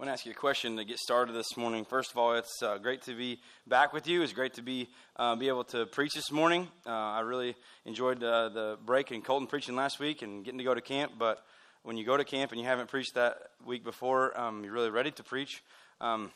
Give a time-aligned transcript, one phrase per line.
[0.00, 1.84] I want to ask you a question to get started this morning.
[1.84, 4.22] First of all, it's uh, great to be back with you.
[4.22, 6.68] It's great to be uh, be able to preach this morning.
[6.86, 10.72] Uh, I really enjoyed the break and Colton preaching last week and getting to go
[10.72, 11.12] to camp.
[11.18, 11.44] But
[11.82, 14.88] when you go to camp and you haven't preached that week before, um, you're really
[14.88, 15.62] ready to preach.
[16.00, 16.30] Um,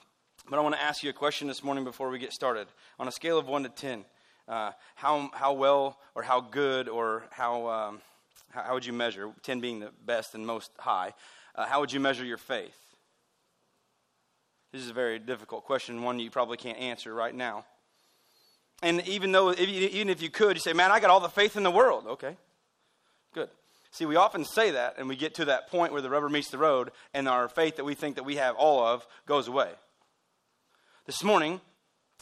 [0.51, 2.67] but I want to ask you a question this morning before we get started.
[2.99, 4.05] On a scale of one to ten,
[4.47, 8.03] uh, how how well or how good or how um,
[8.51, 11.15] how would you measure ten being the best and most high?
[11.55, 12.84] Uh, how would you measure your faith?
[14.75, 17.65] This is a very difficult question, one you probably can't answer right now.
[18.83, 21.21] And even though, if you, even if you could, you say, man, I got all
[21.21, 22.07] the faith in the world.
[22.09, 22.37] Okay,
[23.33, 23.51] good.
[23.93, 26.51] See, we often say that, and we get to that point where the rubber meets
[26.51, 29.71] the road, and our faith that we think that we have all of goes away.
[31.07, 31.61] This morning,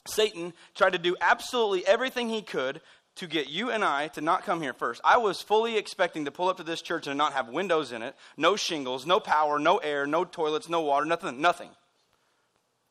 [0.07, 2.83] Satan tried to do absolutely everything he could
[3.17, 5.01] to get you and I to not come here first.
[5.03, 8.03] I was fully expecting to pull up to this church and not have windows in
[8.03, 11.71] it, no shingles, no power, no air, no toilets, no water, nothing, nothing.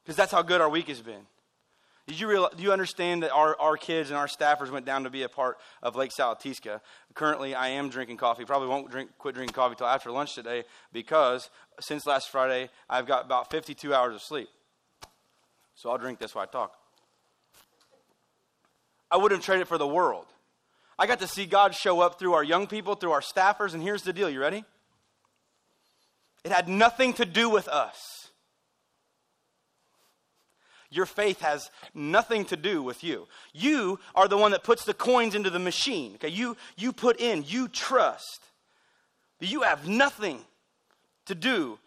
[0.04, 1.26] Because that's how good our week has been.
[2.08, 5.04] Did you, realize, do you understand that our, our kids and our staffers went down
[5.04, 6.82] to be a part of Lake Salatisca?
[7.14, 8.44] Currently, I am drinking coffee.
[8.44, 11.50] Probably won't drink, quit drinking coffee until after lunch today because
[11.80, 14.50] since last Friday, I've got about 52 hours of sleep.
[15.76, 16.74] So I'll drink this while I talk.
[19.10, 20.26] I wouldn't trade it for the world.
[20.98, 23.82] I got to see God show up through our young people, through our staffers, and
[23.82, 24.30] here's the deal.
[24.30, 24.64] You ready?
[26.44, 28.21] It had nothing to do with us.
[30.92, 33.28] Your faith has nothing to do with you.
[33.54, 36.16] You are the one that puts the coins into the machine.
[36.16, 38.44] Okay, you, you put in, you trust.
[39.40, 40.42] You have nothing
[41.26, 41.80] to do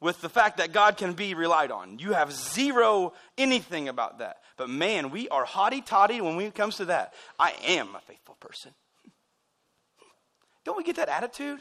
[0.00, 1.98] with the fact that God can be relied on.
[2.00, 4.38] You have zero anything about that.
[4.56, 7.14] But man, we are haughty toddy when it comes to that.
[7.38, 8.72] I am a faithful person.
[10.64, 11.60] Don't we get that attitude?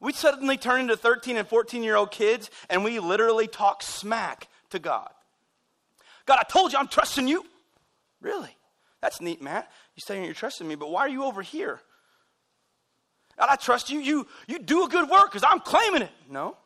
[0.00, 4.48] We suddenly turn into 13 and 14 year old kids and we literally talk smack
[4.70, 5.10] to God.
[6.26, 7.44] God, I told you I'm trusting you.
[8.20, 8.54] Really?
[9.00, 9.70] That's neat, Matt.
[9.94, 11.80] You're saying you're trusting me, but why are you over here?
[13.38, 14.00] God, I trust you.
[14.00, 16.10] You, you do a good work because I'm claiming it.
[16.30, 16.56] No.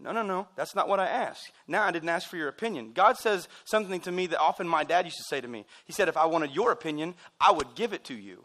[0.00, 0.46] No, no, no.
[0.56, 1.50] That's not what I asked.
[1.66, 2.92] Now I didn't ask for your opinion.
[2.92, 5.66] God says something to me that often my dad used to say to me.
[5.84, 8.44] He said, if I wanted your opinion, I would give it to you.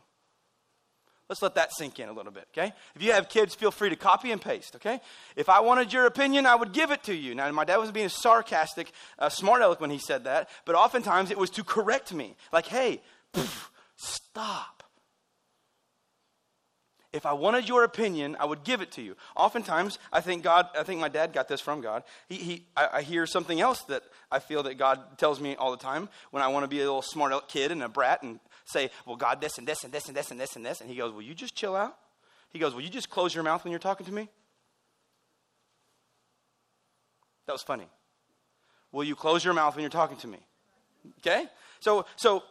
[1.29, 2.73] Let's let that sink in a little bit, okay?
[2.95, 4.99] If you have kids, feel free to copy and paste, okay?
[5.35, 7.33] If I wanted your opinion, I would give it to you.
[7.33, 11.31] Now, my dad was being sarcastic, uh, smart aleck when he said that, but oftentimes
[11.31, 12.35] it was to correct me.
[12.51, 13.01] Like, hey,
[13.31, 14.83] poof, stop.
[17.13, 19.15] If I wanted your opinion, I would give it to you.
[19.35, 22.03] Oftentimes, I think God, I think my dad got this from God.
[22.27, 24.01] He, he, I, I hear something else that
[24.31, 26.83] I feel that God tells me all the time when I want to be a
[26.83, 30.07] little smart kid and a brat and say, well, God, this and this and this
[30.07, 30.81] and this and this and this.
[30.81, 31.97] And he goes, will you just chill out?
[32.49, 34.29] He goes, will you just close your mouth when you're talking to me?
[37.47, 37.87] That was funny.
[38.91, 40.39] Will you close your mouth when you're talking to me?
[41.19, 41.45] Okay?
[41.79, 42.43] So, so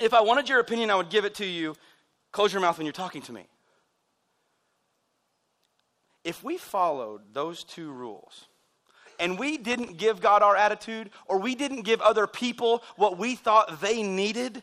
[0.00, 1.76] if I wanted your opinion, I would give it to you.
[2.32, 3.46] Close your mouth when you're talking to me.
[6.24, 8.46] If we followed those two rules,
[9.20, 13.36] and we didn't give God our attitude, or we didn't give other people what we
[13.36, 14.62] thought they needed,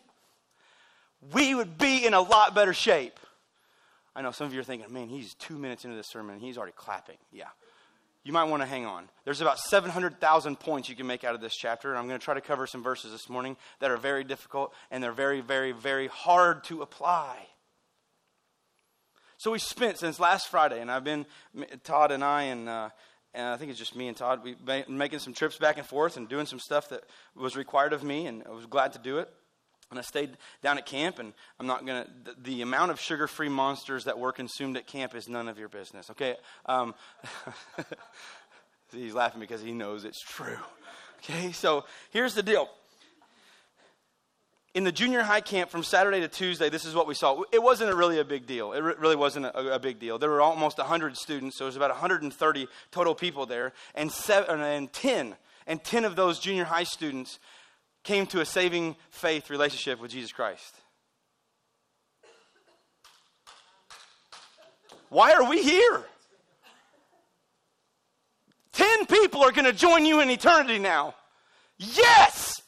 [1.33, 3.19] we would be in a lot better shape.
[4.15, 6.43] I know some of you are thinking, man, he's two minutes into this sermon and
[6.43, 7.17] he's already clapping.
[7.31, 7.45] Yeah.
[8.23, 9.09] You might want to hang on.
[9.25, 12.23] There's about 700,000 points you can make out of this chapter, and I'm going to
[12.23, 15.71] try to cover some verses this morning that are very difficult and they're very, very,
[15.71, 17.47] very hard to apply.
[19.37, 21.25] So we spent since last Friday, and I've been,
[21.83, 22.89] Todd and I, and, uh,
[23.33, 25.87] and I think it's just me and Todd, we've been making some trips back and
[25.87, 27.03] forth and doing some stuff that
[27.35, 29.33] was required of me, and I was glad to do it.
[29.91, 32.99] And I stayed down at camp, and I'm not going to, the, the, amount of
[32.99, 36.37] sugar free monsters that were consumed at camp is none of your business, okay?
[36.65, 36.95] Um,
[38.93, 40.57] he's laughing because he knows it's true.
[41.19, 42.69] Okay, so here's the deal.
[44.73, 47.43] In the junior high camp from Saturday to Tuesday, this is what we saw.
[47.51, 48.71] It wasn't a really a big deal.
[48.71, 50.17] It really wasn't a, a, big deal.
[50.17, 54.61] There were almost 100 students, so it was about 130 total people there, and, seven,
[54.61, 55.35] and 10,
[55.67, 57.37] and 10 of those junior high students
[58.03, 60.75] came to a saving faith relationship with Jesus Christ.
[65.09, 66.03] Why are we here?
[68.71, 71.15] Ten people are going to join you in eternity now.
[71.77, 72.61] Yes!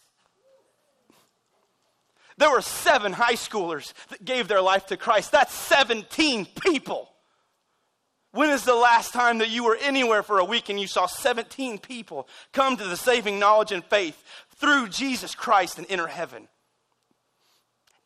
[2.37, 5.31] There were seven high schoolers that gave their life to Christ.
[5.31, 7.09] That's 17 people.
[8.31, 11.05] When is the last time that you were anywhere for a week and you saw
[11.05, 14.21] 17 people come to the saving knowledge and faith
[14.63, 16.47] through Jesus Christ and enter heaven?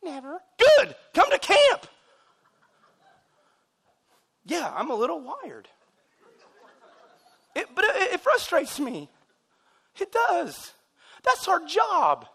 [0.02, 0.40] Never.
[0.58, 0.96] Good.
[1.14, 1.86] Come to camp.
[4.44, 5.68] Yeah, I'm a little wired.
[7.54, 9.08] It, but it, it frustrates me.
[10.00, 10.72] It does.
[11.22, 12.26] That's our job.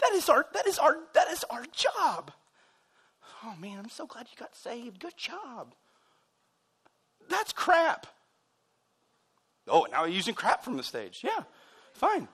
[0.00, 2.32] That is our that is our that is our job.
[3.44, 5.00] Oh man, I'm so glad you got saved.
[5.00, 5.74] Good job.
[7.28, 8.06] That's crap.
[9.66, 11.20] Oh, now we're using crap from the stage.
[11.24, 11.44] Yeah,
[11.94, 12.28] fine.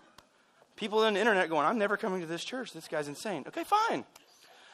[0.76, 2.72] People on the internet going, I'm never coming to this church.
[2.72, 3.44] This guy's insane.
[3.46, 4.04] Okay, fine.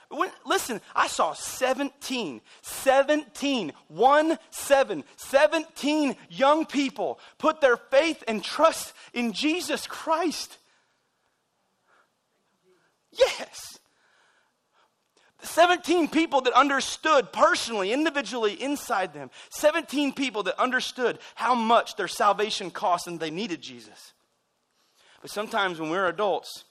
[0.08, 8.42] When, listen, I saw 17, 17, 1 7, 17 young people put their faith and
[8.42, 10.58] trust in Jesus Christ.
[13.12, 13.78] Yes.
[15.42, 19.30] 17 people that understood personally, individually, inside them.
[19.50, 24.12] 17 people that understood how much their salvation cost and they needed Jesus.
[25.20, 26.64] But sometimes when we're adults,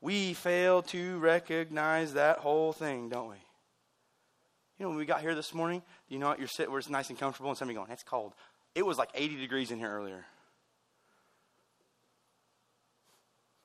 [0.00, 3.36] we fail to recognize that whole thing, don't we?
[4.78, 6.38] You know, when we got here this morning, you know what?
[6.38, 8.34] You're sitting where it's nice and comfortable, and somebody going, It's cold.
[8.74, 10.26] It was like 80 degrees in here earlier.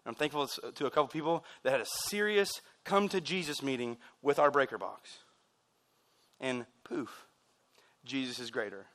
[0.05, 2.49] I'm thankful uh, to a couple people that had a serious
[2.85, 5.19] come to Jesus meeting with our breaker box.
[6.39, 7.25] And poof,
[8.03, 8.87] Jesus is greater.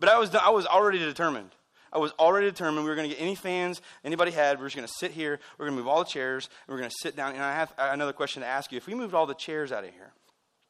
[0.00, 1.50] But I was, I was already determined.
[1.92, 4.58] I was already determined we were going to get any fans anybody had.
[4.58, 5.38] We are just going to sit here.
[5.58, 6.48] We're going to move all the chairs.
[6.68, 7.34] We're going to sit down.
[7.34, 8.76] And I have another question to ask you.
[8.76, 10.12] If we moved all the chairs out of here,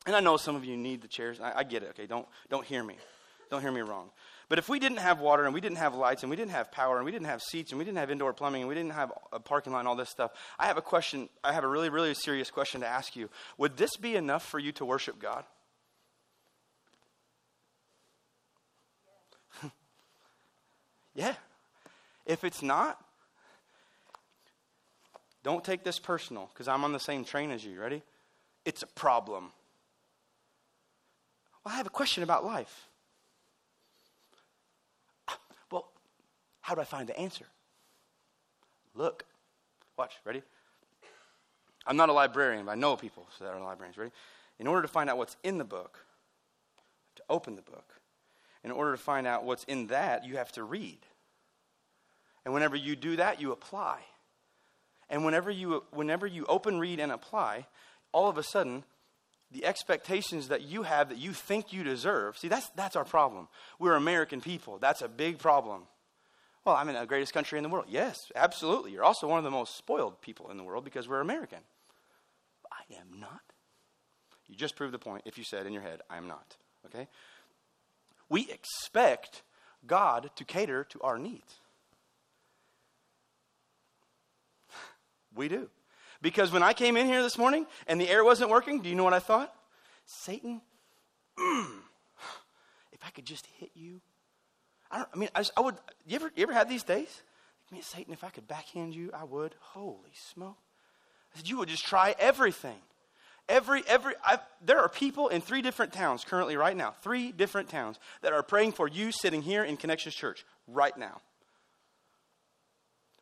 [0.07, 1.41] and I know some of you need the chairs.
[1.41, 1.91] I, I get it.
[1.91, 2.97] Okay, don't don't hear me.
[3.51, 4.11] Don't hear me wrong.
[4.49, 6.71] But if we didn't have water and we didn't have lights and we didn't have
[6.71, 8.93] power and we didn't have seats and we didn't have indoor plumbing and we didn't
[8.93, 11.29] have a parking lot and all this stuff, I have a question.
[11.43, 13.29] I have a really, really serious question to ask you.
[13.59, 15.45] Would this be enough for you to worship God?
[21.17, 21.35] Yeah.
[22.27, 23.03] If it's not,
[25.43, 27.81] don't take this personal because I'm on the same train as you.
[27.81, 28.03] Ready?
[28.65, 29.51] It's a problem.
[31.65, 32.89] Well, I have a question about life.
[35.29, 35.39] Ah,
[35.71, 35.89] well,
[36.61, 37.47] how do I find the answer?
[38.95, 39.25] Look.
[39.97, 40.15] Watch.
[40.25, 40.43] Ready?
[41.87, 43.97] I'm not a librarian, but I know people that are librarians.
[43.97, 44.13] Ready?
[44.59, 46.05] In order to find out what's in the book,
[47.17, 47.96] to open the book.
[48.67, 50.99] In order to find out what's in that, you have to read.
[52.45, 54.01] And whenever you do that, you apply.
[55.09, 57.67] And whenever you, whenever you open, read, and apply,
[58.11, 58.83] all of a sudden,
[59.53, 63.47] the expectations that you have that you think you deserve see, that's, that's our problem.
[63.79, 64.79] We're American people.
[64.79, 65.83] That's a big problem.
[66.65, 67.87] Well, I'm in the greatest country in the world.
[67.89, 68.91] Yes, absolutely.
[68.91, 71.61] You're also one of the most spoiled people in the world because we're American.
[72.73, 73.43] I am not.
[74.49, 76.57] You just proved the point if you said in your head, I am not.
[76.87, 77.07] Okay?
[78.29, 79.43] We expect
[79.87, 81.61] God to cater to our needs.
[85.35, 85.69] We do.
[86.23, 88.95] Because when I came in here this morning and the air wasn't working, do you
[88.95, 89.55] know what I thought?
[90.07, 90.61] Satan,
[91.39, 91.67] mm,
[92.93, 94.01] if I could just hit you.
[94.91, 95.77] I, I mean, I, just, I would.
[96.07, 97.23] You ever, you ever had these days?
[97.71, 99.55] Man, Satan, if I could backhand you, I would.
[99.61, 100.57] Holy smoke!
[101.35, 102.79] I said you would just try everything.
[103.49, 107.69] Every, every, I, there are people in three different towns currently, right now, three different
[107.69, 111.21] towns that are praying for you sitting here in Connections Church right now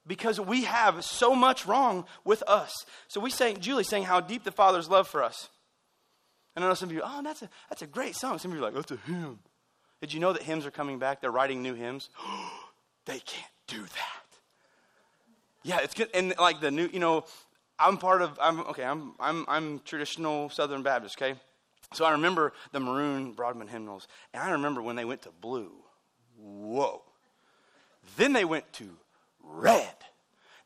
[0.07, 2.73] because we have so much wrong with us.
[3.09, 5.49] So we say, Julie saying how deep the Father's love for us.
[6.57, 8.39] And I know some of you, oh, that's a, that's a great song.
[8.39, 9.41] Some of you are like, that's a hymn.
[10.01, 11.21] Did you know that hymns are coming back?
[11.21, 12.11] They're writing new hymns.
[13.07, 14.25] they can't do that.
[15.63, 16.11] Yeah, it's good.
[16.13, 17.25] And like the new, you know,
[17.79, 21.39] I'm part of, I'm, okay, I'm, I'm, I'm traditional Southern Baptist, okay?
[21.93, 24.09] So I remember the maroon Broadman hymnals.
[24.33, 25.73] And I remember when they went to blue.
[26.39, 27.03] Whoa.
[28.17, 28.89] Then they went to
[29.43, 29.95] red.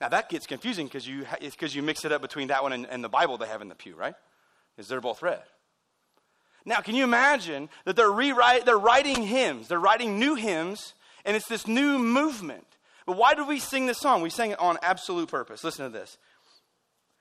[0.01, 2.73] Now that gets confusing because you, it's because you mix it up between that one
[2.73, 4.15] and, and the Bible they have in the pew, right?
[4.77, 5.43] Because they're both red.
[6.65, 10.93] Now, can you imagine that they're rewrite, they're writing hymns, they're writing new hymns,
[11.25, 12.67] and it's this new movement.
[13.07, 14.21] But why do we sing this song?
[14.21, 15.65] We sang it on absolute purpose.
[15.65, 16.19] Listen to this.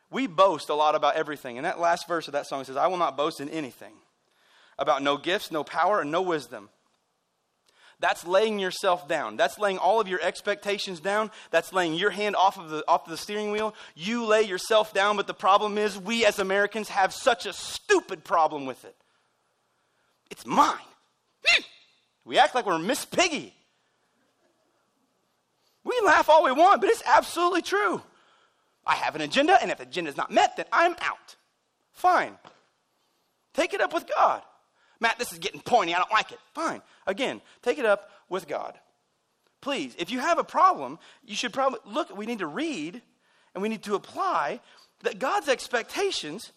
[0.10, 1.58] We boast a lot about everything.
[1.58, 3.94] And that last verse of that song says, I will not boast in anything
[4.80, 6.70] about no gifts, no power, and no wisdom.
[8.00, 9.38] That's laying yourself down.
[9.38, 11.32] That's laying all of your expectations down.
[11.50, 13.74] That's laying your hand off of the, off of the steering wheel.
[13.96, 18.24] You lay yourself down, but the problem is we as Americans have such a stupid
[18.24, 18.96] problem with it.
[20.30, 20.78] It's mine.
[21.44, 21.64] Hmm.
[22.24, 23.54] We act like we're Miss Piggy.
[25.84, 28.02] We laugh all we want, but it's absolutely true.
[28.88, 31.36] I have an agenda, and if the agenda is not met, then I'm out.
[31.92, 32.38] Fine.
[33.54, 34.42] Take it up with God.
[35.00, 35.94] Matt, this is getting pointy.
[35.94, 36.40] I don't like it.
[36.54, 36.82] Fine.
[37.06, 38.74] Again, take it up with God.
[39.62, 43.02] Please, if you have a problem, you should probably look, we need to read
[43.54, 44.60] and we need to apply
[45.04, 46.52] that God's expectations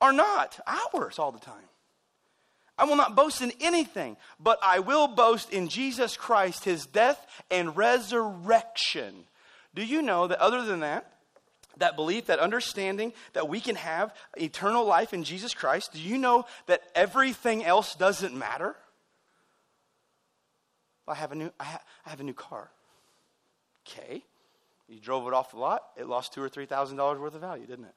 [0.00, 1.54] are not ours all the time.
[2.78, 7.26] I will not boast in anything, but I will boast in Jesus Christ, his death
[7.50, 9.24] and resurrection.
[9.74, 11.12] Do you know that other than that,
[11.78, 16.18] that belief, that understanding that we can have eternal life in Jesus Christ, do you
[16.18, 18.76] know that everything else doesn't matter?
[21.06, 22.70] I have a new, I, ha- I have a new car.
[23.86, 24.22] Okay.
[24.88, 27.40] You drove it off the lot, it lost two or three thousand dollars worth of
[27.40, 27.94] value, didn't it?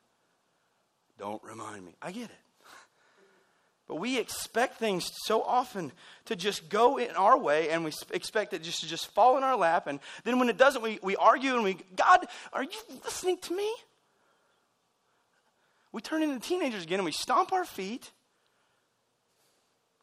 [1.17, 1.95] Don't remind me.
[2.01, 2.31] I get it.
[3.91, 5.91] But we expect things so often
[6.23, 9.43] to just go in our way and we expect it just to just fall in
[9.43, 9.85] our lap.
[9.85, 12.69] And then when it doesn't, we, we argue and we, God, are you
[13.03, 13.69] listening to me?
[15.91, 18.11] We turn into teenagers again and we stomp our feet.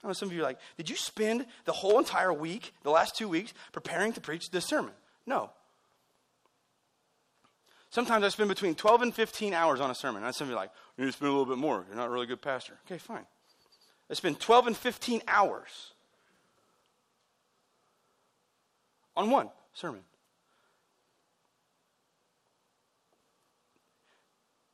[0.04, 2.90] I know some of you are like, did you spend the whole entire week, the
[2.90, 4.92] last two weeks, preparing to preach this sermon?
[5.25, 5.49] No.
[7.88, 10.25] Sometimes I spend between 12 and 15 hours on a sermon.
[10.25, 11.87] And some of you are like, you need to spend a little bit more.
[11.88, 12.78] You're not a really good pastor.
[12.85, 13.25] Okay, fine.
[14.11, 15.93] I spend 12 and 15 hours
[19.17, 20.00] on one sermon.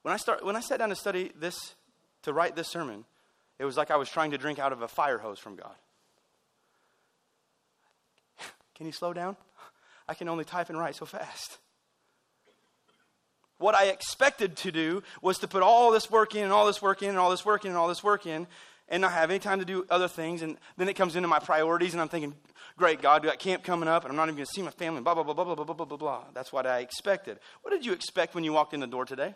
[0.03, 1.75] When I, start, when I sat down to study this,
[2.23, 3.07] to write this sermon,
[3.59, 5.75] it was like I was trying to drink out of a fire hose from God.
[8.75, 9.37] Can you slow down?
[10.09, 11.57] I can only type and write so fast.
[13.57, 16.83] What I expected to do was to put all this work in and all this
[16.83, 18.47] work in and all this work in and all this work in
[18.88, 20.43] and not have any time to do other things.
[20.43, 22.35] And then it comes into my priorities, and I'm thinking,
[22.76, 24.71] great, God, we got camp coming up, and I'm not even going to see my
[24.71, 26.25] family, blah, blah, blah, blah, blah, blah, blah, blah, blah.
[26.35, 27.38] That's what I expected.
[27.62, 29.35] What did you expect when you walked in the door today?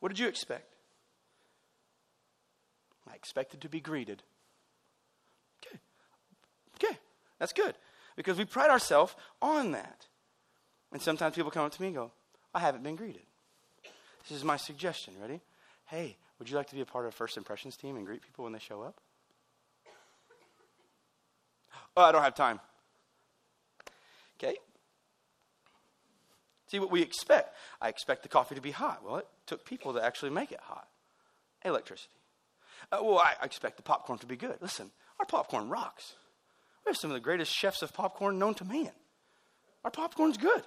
[0.00, 0.74] What did you expect?
[3.10, 4.22] I expected to be greeted.
[5.64, 5.78] Okay.
[6.76, 6.98] Okay.
[7.38, 7.74] That's good.
[8.16, 10.06] Because we pride ourselves on that.
[10.92, 12.10] And sometimes people come up to me and go,
[12.54, 13.22] I haven't been greeted.
[14.28, 15.14] This is my suggestion.
[15.20, 15.40] Ready?
[15.92, 18.44] Hey, would you like to be a part of first impressions team and greet people
[18.44, 18.98] when they show up?
[21.94, 22.58] Oh, I don't have time.
[24.38, 24.56] Okay.
[26.68, 27.54] See what we expect.
[27.82, 29.02] I expect the coffee to be hot.
[29.04, 30.88] Well, it took people to actually make it hot.
[31.62, 32.14] Electricity.
[32.90, 34.56] Uh, well, I expect the popcorn to be good.
[34.62, 36.14] Listen, our popcorn rocks.
[36.86, 38.92] We have some of the greatest chefs of popcorn known to man.
[39.84, 40.62] Our popcorn's good.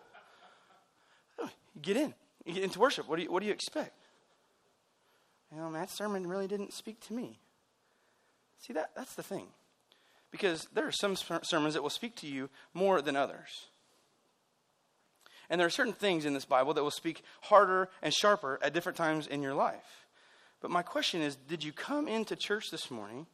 [1.40, 1.50] Oh,
[1.82, 2.14] get in.
[2.46, 3.10] You get into worship.
[3.10, 3.98] What do you, what do you expect?
[5.56, 7.40] You know, that sermon really didn't speak to me.
[8.60, 9.48] See, that, that's the thing.
[10.30, 13.68] Because there are some sermons that will speak to you more than others.
[15.50, 18.74] And there are certain things in this Bible that will speak harder and sharper at
[18.74, 20.08] different times in your life.
[20.60, 23.26] But my question is did you come into church this morning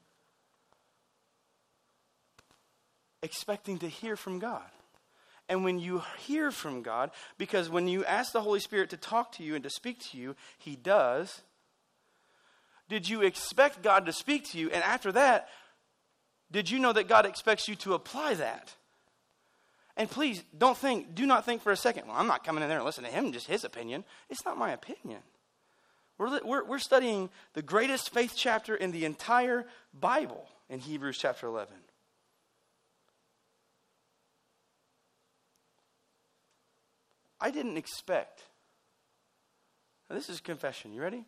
[3.24, 4.70] expecting to hear from God?
[5.50, 7.10] And when you hear from God,
[7.40, 10.18] because when you ask the Holy Spirit to talk to you and to speak to
[10.18, 11.42] you, He does
[12.92, 14.70] did you expect God to speak to you?
[14.70, 15.48] And after that,
[16.52, 18.76] did you know that God expects you to apply that?
[19.96, 22.68] And please don't think, do not think for a second, well, I'm not coming in
[22.68, 24.04] there and listening to him, just his opinion.
[24.30, 25.22] It's not my opinion.
[26.18, 29.66] We're, we're, we're studying the greatest faith chapter in the entire
[29.98, 31.74] Bible in Hebrews chapter 11.
[37.40, 38.42] I didn't expect.
[40.10, 40.92] Now, this is confession.
[40.92, 41.26] You ready?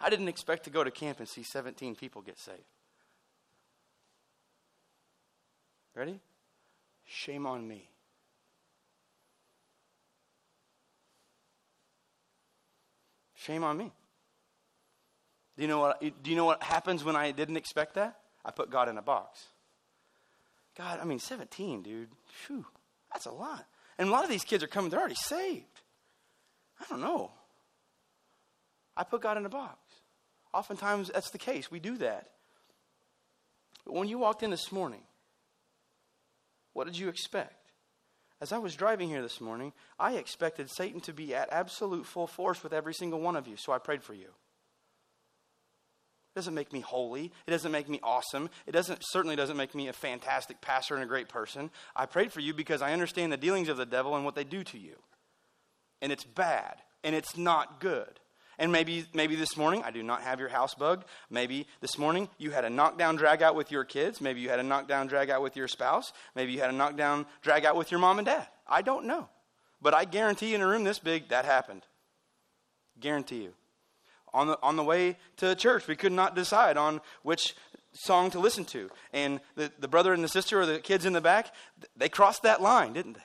[0.00, 2.58] I didn't expect to go to camp and see 17 people get saved.
[5.94, 6.20] Ready?
[7.04, 7.88] Shame on me.
[13.34, 13.90] Shame on me.
[15.56, 18.18] Do you know what, do you know what happens when I didn't expect that?
[18.44, 19.40] I put God in a box.
[20.76, 22.10] God, I mean, 17, dude.
[22.46, 22.64] Phew,
[23.12, 23.66] that's a lot.
[23.98, 25.64] And a lot of these kids are coming, they're already saved.
[26.80, 27.32] I don't know.
[28.96, 29.78] I put God in a box.
[30.52, 31.70] Oftentimes, that's the case.
[31.70, 32.28] We do that.
[33.84, 35.02] But when you walked in this morning,
[36.72, 37.72] what did you expect?
[38.40, 42.28] As I was driving here this morning, I expected Satan to be at absolute full
[42.28, 44.28] force with every single one of you, so I prayed for you.
[46.34, 47.32] It doesn't make me holy.
[47.46, 48.48] It doesn't make me awesome.
[48.64, 51.70] It doesn't certainly doesn't make me a fantastic pastor and a great person.
[51.96, 54.44] I prayed for you because I understand the dealings of the devil and what they
[54.44, 54.94] do to you.
[56.00, 58.20] And it's bad and it's not good.
[58.58, 61.04] And maybe, maybe this morning, I do not have your house bugged.
[61.30, 64.20] Maybe this morning you had a knockdown drag out with your kids.
[64.20, 66.12] Maybe you had a knockdown drag out with your spouse.
[66.34, 68.48] Maybe you had a knockdown drag out with your mom and dad.
[68.66, 69.28] I don't know.
[69.80, 71.82] But I guarantee in a room this big, that happened.
[72.98, 73.54] Guarantee you.
[74.34, 77.54] On the, on the way to church, we could not decide on which
[77.92, 78.90] song to listen to.
[79.12, 81.54] And the, the brother and the sister or the kids in the back,
[81.96, 83.20] they crossed that line, didn't they?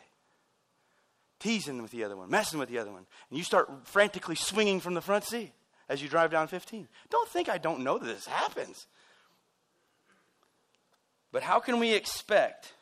[1.44, 4.80] Teasing with the other one, messing with the other one, and you start frantically swinging
[4.80, 5.52] from the front seat.
[5.90, 6.88] as you drive down 15.
[7.10, 8.88] Don't think I don't know that this happens.
[11.34, 12.74] But how can we expect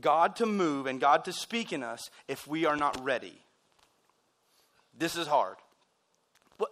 [0.00, 3.42] God to move and God to speak in us if we are not ready?
[4.96, 5.56] This is hard.
[6.58, 6.70] What?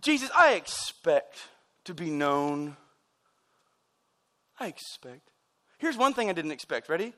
[0.00, 1.38] Jesus, I expect
[1.84, 2.76] to be known.
[4.60, 5.30] I expect.
[5.78, 6.88] Here's one thing I didn't expect.
[6.88, 7.12] Ready?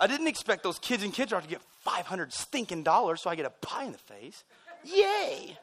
[0.00, 3.36] I didn't expect those kids in Kids Rock to get 500 stinking dollars so I
[3.36, 4.44] get a pie in the face.
[4.84, 5.58] Yay!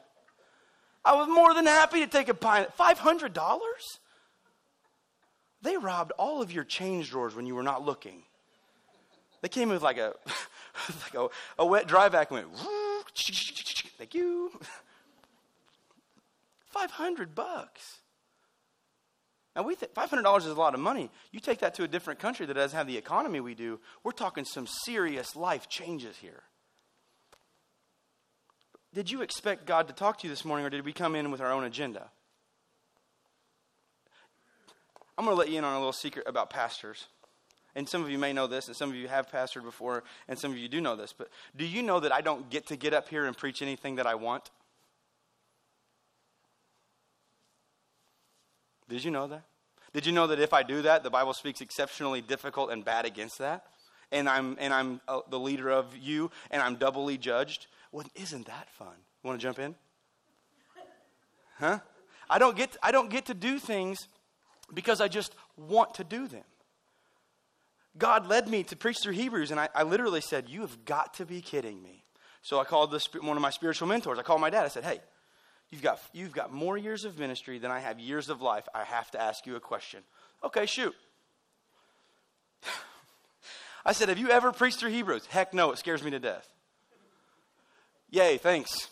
[1.04, 2.66] I was more than happy to take a pie.
[2.78, 3.98] $500?
[5.62, 8.22] They robbed all of your change drawers when you were not looking.
[9.42, 10.14] They came with like a,
[11.02, 11.28] like a,
[11.58, 12.46] a wet dry vac went,
[13.16, 14.52] thank you.
[16.66, 17.97] 500 bucks.
[19.56, 21.10] Now, we think $500 is a lot of money.
[21.32, 24.12] You take that to a different country that doesn't have the economy we do, we're
[24.12, 26.44] talking some serious life changes here.
[28.94, 31.30] Did you expect God to talk to you this morning, or did we come in
[31.30, 32.10] with our own agenda?
[35.16, 37.06] I'm going to let you in on a little secret about pastors.
[37.74, 40.38] And some of you may know this, and some of you have pastored before, and
[40.38, 41.12] some of you do know this.
[41.12, 43.96] But do you know that I don't get to get up here and preach anything
[43.96, 44.50] that I want?
[48.88, 49.44] Did you know that?
[49.92, 53.04] Did you know that if I do that, the Bible speaks exceptionally difficult and bad
[53.06, 53.64] against that?
[54.10, 57.66] And I'm, and I'm uh, the leader of you, and I'm doubly judged?
[57.92, 58.94] Well, isn't that fun?
[59.22, 59.74] Want to jump in?
[61.58, 61.80] Huh?
[62.30, 63.98] I don't get, I don't get to do things
[64.72, 66.44] because I just want to do them.
[67.96, 71.14] God led me to preach through Hebrews, and I, I literally said, You have got
[71.14, 72.04] to be kidding me.
[72.42, 74.18] So I called the, one of my spiritual mentors.
[74.18, 74.64] I called my dad.
[74.64, 75.00] I said, Hey,
[75.70, 78.66] You've got, you've got more years of ministry than I have years of life.
[78.74, 80.00] I have to ask you a question.
[80.42, 80.94] Okay, shoot.
[83.84, 85.26] I said, Have you ever preached through Hebrews?
[85.26, 86.48] Heck no, it scares me to death.
[88.10, 88.88] Yay, thanks.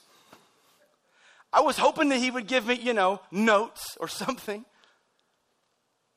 [1.53, 4.65] I was hoping that he would give me, you know, notes or something.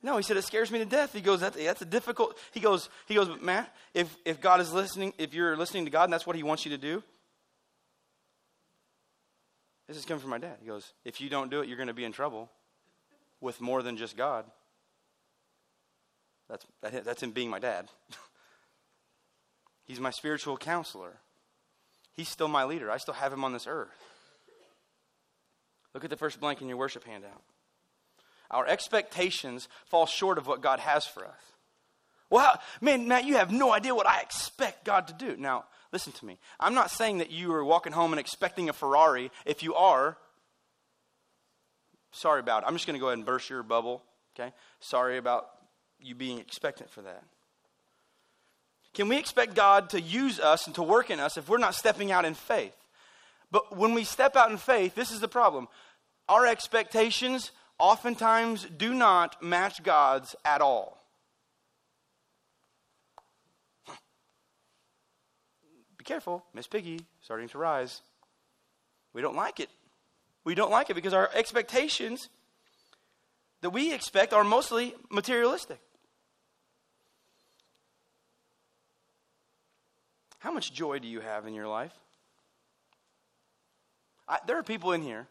[0.01, 1.13] No, he said it scares me to death.
[1.13, 2.37] He goes, that's, that's a difficult.
[2.51, 6.05] He goes, he goes, Matt, if if God is listening, if you're listening to God
[6.05, 7.03] and that's what He wants you to do,
[9.89, 10.57] this is coming from my dad.
[10.61, 12.51] He goes, If you don't do it, you're going to be in trouble
[13.41, 14.45] with more than just God.
[16.47, 17.89] That's, that, that's him being my dad.
[19.85, 21.17] He's my spiritual counselor.
[22.13, 22.91] He's still my leader.
[22.91, 23.89] I still have him on this earth.
[25.95, 27.41] Look at the first blank in your worship handout.
[28.51, 31.41] Our expectations fall short of what God has for us.
[32.29, 35.35] Well, how, man, Matt, you have no idea what I expect God to do.
[35.35, 36.37] Now, Listen to me.
[36.59, 39.31] I'm not saying that you are walking home and expecting a Ferrari.
[39.45, 40.17] If you are,
[42.11, 42.67] sorry about it.
[42.67, 44.03] I'm just going to go ahead and burst your bubble,
[44.35, 44.53] okay?
[44.79, 45.47] Sorry about
[45.99, 47.23] you being expectant for that.
[48.93, 51.75] Can we expect God to use us and to work in us if we're not
[51.75, 52.75] stepping out in faith?
[53.51, 55.67] But when we step out in faith, this is the problem.
[56.27, 60.98] Our expectations oftentimes do not match God's at all.
[66.09, 68.01] Careful, Miss Piggy, starting to rise.
[69.13, 69.69] We don't like it.
[70.43, 72.29] We don't like it because our expectations
[73.61, 75.79] that we expect are mostly materialistic.
[80.39, 81.93] How much joy do you have in your life?
[84.27, 85.27] I, there are people in here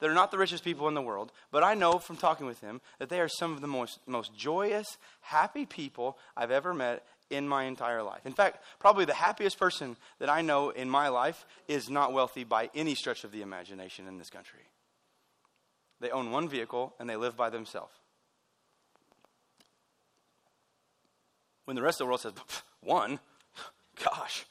[0.00, 2.60] that are not the richest people in the world, but I know from talking with
[2.60, 7.02] them that they are some of the most, most joyous, happy people I've ever met
[7.30, 8.26] in my entire life.
[8.26, 12.44] In fact, probably the happiest person that I know in my life is not wealthy
[12.44, 14.60] by any stretch of the imagination in this country.
[16.00, 17.94] They own one vehicle and they live by themselves.
[21.64, 22.32] When the rest of the world says,
[22.80, 23.20] one,
[24.04, 24.44] gosh.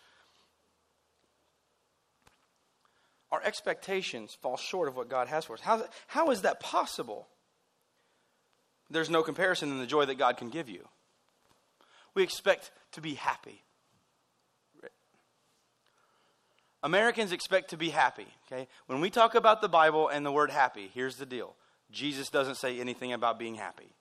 [3.31, 5.61] Our expectations fall short of what God has for us.
[5.61, 7.27] How, how is that possible?
[8.89, 10.87] There's no comparison in the joy that God can give you
[12.13, 13.63] we expect to be happy.
[16.83, 18.67] Americans expect to be happy, okay?
[18.87, 21.55] When we talk about the Bible and the word happy, here's the deal
[21.91, 23.93] Jesus doesn't say anything about being happy.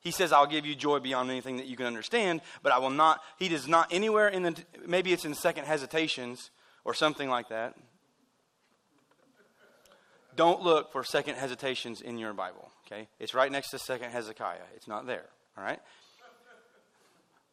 [0.00, 2.90] He says, I'll give you joy beyond anything that you can understand, but I will
[2.90, 3.20] not.
[3.38, 6.50] He does not anywhere in the, maybe it's in second hesitations
[6.84, 7.74] or something like that.
[10.36, 13.08] Don't look for second hesitations in your Bible, okay?
[13.18, 14.60] It's right next to second Hezekiah.
[14.76, 15.80] It's not there, all right?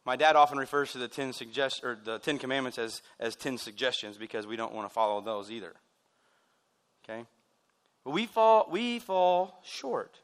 [0.06, 3.58] My dad often refers to the ten suggest or the Ten Commandments as as ten
[3.58, 5.74] suggestions because we don't want to follow those either.
[7.04, 7.24] Okay,
[8.04, 10.20] but we fall we fall short.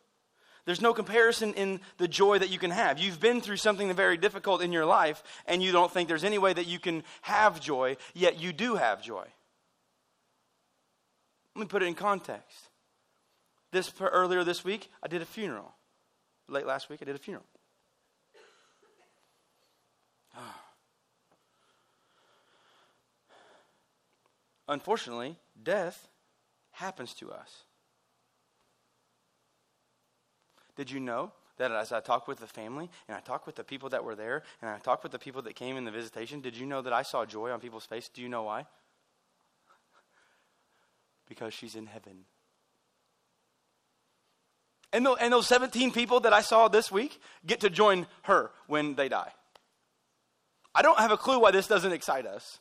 [0.64, 3.00] There's no comparison in the joy that you can have.
[3.00, 6.38] You've been through something very difficult in your life, and you don't think there's any
[6.38, 9.26] way that you can have joy, yet you do have joy.
[11.56, 12.56] Let me put it in context.
[13.72, 15.74] This earlier this week, I did a funeral.
[16.48, 17.44] Late last week, I did a funeral.
[24.68, 26.08] Unfortunately, death
[26.72, 27.64] happens to us.
[30.76, 33.64] Did you know that as I talked with the family and I talked with the
[33.64, 36.40] people that were there and I talked with the people that came in the visitation,
[36.40, 38.08] did you know that I saw joy on people's face?
[38.08, 38.66] Do you know why?
[41.28, 42.24] Because she's in heaven.
[44.92, 48.50] And, the, and those 17 people that I saw this week get to join her
[48.66, 49.32] when they die.
[50.74, 52.58] I don't have a clue why this doesn't excite us.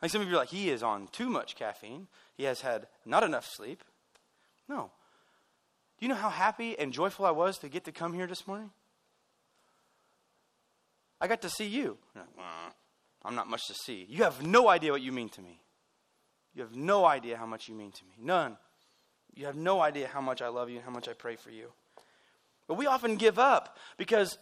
[0.00, 2.06] Like some of you are like, he is on too much caffeine.
[2.36, 3.84] He has had not enough sleep.
[4.68, 4.90] No.
[5.98, 8.46] Do you know how happy and joyful I was to get to come here this
[8.46, 8.70] morning?
[11.20, 11.98] I got to see you.
[13.22, 14.06] I'm not much to see.
[14.08, 15.60] You have no idea what you mean to me.
[16.54, 18.12] You have no idea how much you mean to me.
[18.18, 18.56] None.
[19.34, 21.50] You have no idea how much I love you and how much I pray for
[21.50, 21.68] you.
[22.66, 24.38] But we often give up because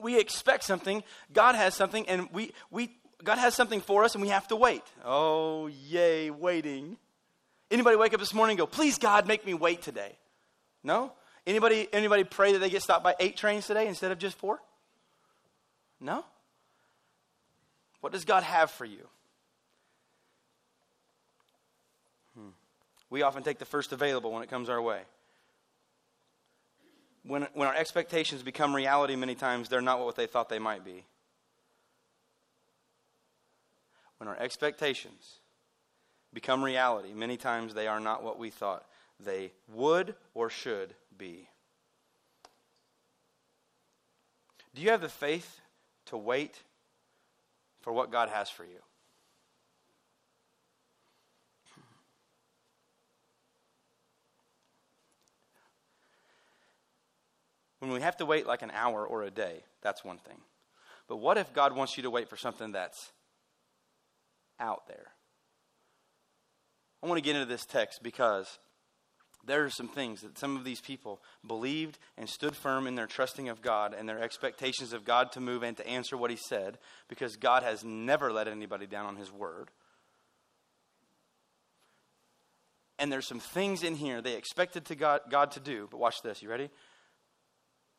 [0.00, 4.22] we expect something, God has something, and we, we, God has something for us and
[4.22, 4.82] we have to wait.
[5.04, 6.96] Oh, yay, waiting.
[7.70, 10.16] Anybody wake up this morning and go, please, God, make me wait today?
[10.84, 11.12] No?
[11.46, 14.60] Anybody, anybody pray that they get stopped by eight trains today instead of just four?
[16.00, 16.24] No?
[18.00, 19.08] What does God have for you?
[22.38, 22.50] Hmm.
[23.10, 25.00] We often take the first available when it comes our way.
[27.24, 30.84] When, when our expectations become reality, many times they're not what they thought they might
[30.84, 31.04] be.
[34.18, 35.38] When our expectations
[36.32, 38.84] become reality, many times they are not what we thought
[39.18, 41.48] they would or should be.
[44.74, 45.60] Do you have the faith
[46.06, 46.62] to wait
[47.80, 48.78] for what God has for you?
[57.80, 60.38] When we have to wait like an hour or a day, that's one thing.
[61.06, 63.12] But what if God wants you to wait for something that's
[64.60, 65.06] out there.
[67.02, 68.58] I want to get into this text because
[69.44, 73.06] there are some things that some of these people believed and stood firm in their
[73.06, 76.36] trusting of God and their expectations of God to move and to answer what He
[76.36, 79.70] said because God has never let anybody down on His word.
[82.98, 86.20] And there's some things in here they expected to God, God to do, but watch
[86.22, 86.42] this.
[86.42, 86.68] You ready?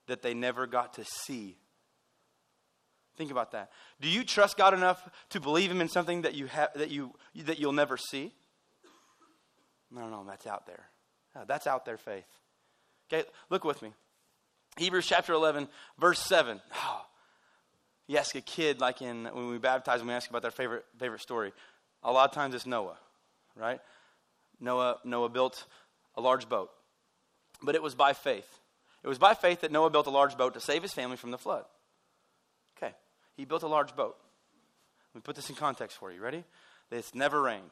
[0.08, 1.58] That they never got to see
[3.20, 3.70] Think about that.
[4.00, 7.14] Do you trust God enough to believe Him in something that you have that you
[7.36, 8.32] that you'll never see?
[9.92, 10.86] No, no, that's out there.
[11.46, 12.24] that's out there faith.
[13.12, 13.92] Okay, look with me.
[14.78, 15.68] Hebrews chapter 11,
[16.00, 16.62] verse 7.
[16.76, 17.02] Oh,
[18.08, 20.86] you ask a kid, like in when we baptize them, we ask about their favorite
[20.98, 21.52] favorite story.
[22.04, 22.98] A lot of times it's Noah,
[23.54, 23.82] right?
[24.62, 25.66] Noah Noah built
[26.16, 26.70] a large boat,
[27.62, 28.48] but it was by faith.
[29.04, 31.32] It was by faith that Noah built a large boat to save his family from
[31.32, 31.66] the flood.
[33.36, 34.18] He built a large boat.
[35.14, 36.22] Let me put this in context for you.
[36.22, 36.44] Ready?
[36.92, 37.72] It's never rained.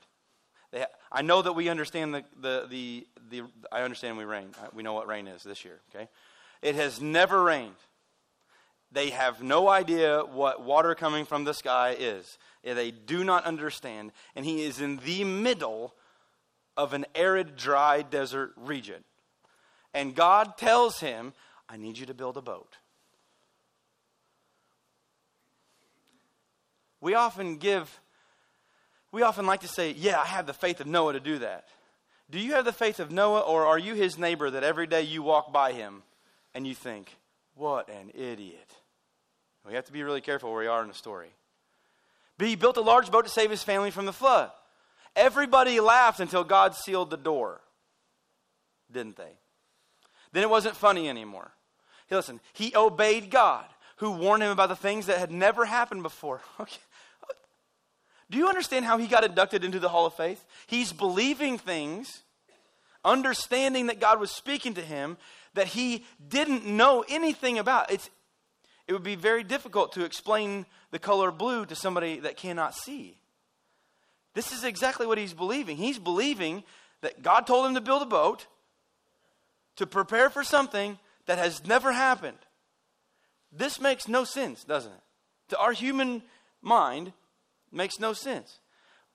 [1.12, 4.50] I know that we understand the, the, the, the, I understand we rain.
[4.62, 6.10] Uh, we know what rain is this year, okay?
[6.62, 7.76] It has never rained.
[8.92, 12.38] They have no idea what water coming from the sky is.
[12.64, 14.12] They do not understand.
[14.36, 15.94] And he is in the middle
[16.76, 19.04] of an arid, dry desert region.
[19.94, 21.34] And God tells him,
[21.68, 22.76] I need you to build a boat.
[27.02, 28.00] We often give,
[29.12, 31.68] we often like to say, Yeah, I have the faith of Noah to do that.
[32.30, 35.04] Do you have the faith of Noah, or are you his neighbor that every day
[35.04, 36.04] you walk by him
[36.54, 37.16] and you think,
[37.56, 38.72] What an idiot?
[39.68, 41.30] We have to be really careful where we are in the story.
[42.38, 44.52] But he built a large boat to save his family from the flood.
[45.16, 47.62] Everybody laughed until God sealed the door,
[48.92, 49.40] didn't they?
[50.32, 51.52] Then it wasn't funny anymore.
[52.08, 53.66] Hey, listen, he obeyed God,
[53.98, 56.42] who warned him about the things that had never happened before.
[56.60, 56.78] Okay.
[58.30, 60.44] Do you understand how he got inducted into the Hall of Faith?
[60.68, 62.24] He's believing things,
[63.06, 65.18] understanding that God was speaking to him
[65.54, 67.92] that he didn't know anything about.
[67.92, 68.10] It's,
[68.88, 73.18] it would be very difficult to explain the color blue to somebody that cannot see.
[74.34, 75.78] This is exactly what he's believing.
[75.78, 76.64] He's believing
[77.02, 78.46] that God told him to build a boat
[79.78, 82.38] to prepare for something that has never happened.
[83.52, 85.02] This makes no sense, doesn't it?
[85.50, 86.22] To our human
[86.62, 87.14] mind,
[87.72, 88.60] Makes no sense.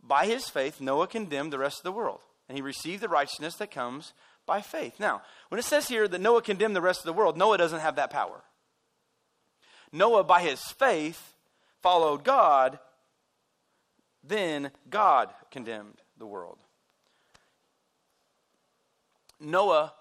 [0.02, 3.54] By his faith, Noah condemned the rest of the world, and he received the righteousness
[3.56, 4.12] that comes
[4.46, 4.98] by faith.
[4.98, 7.80] Now, when it says here that Noah condemned the rest of the world, Noah doesn't
[7.80, 8.42] have that power.
[9.92, 11.34] Noah, by his faith,
[11.82, 12.78] followed God,
[14.24, 16.58] then God condemned the world.
[19.38, 19.92] Noah,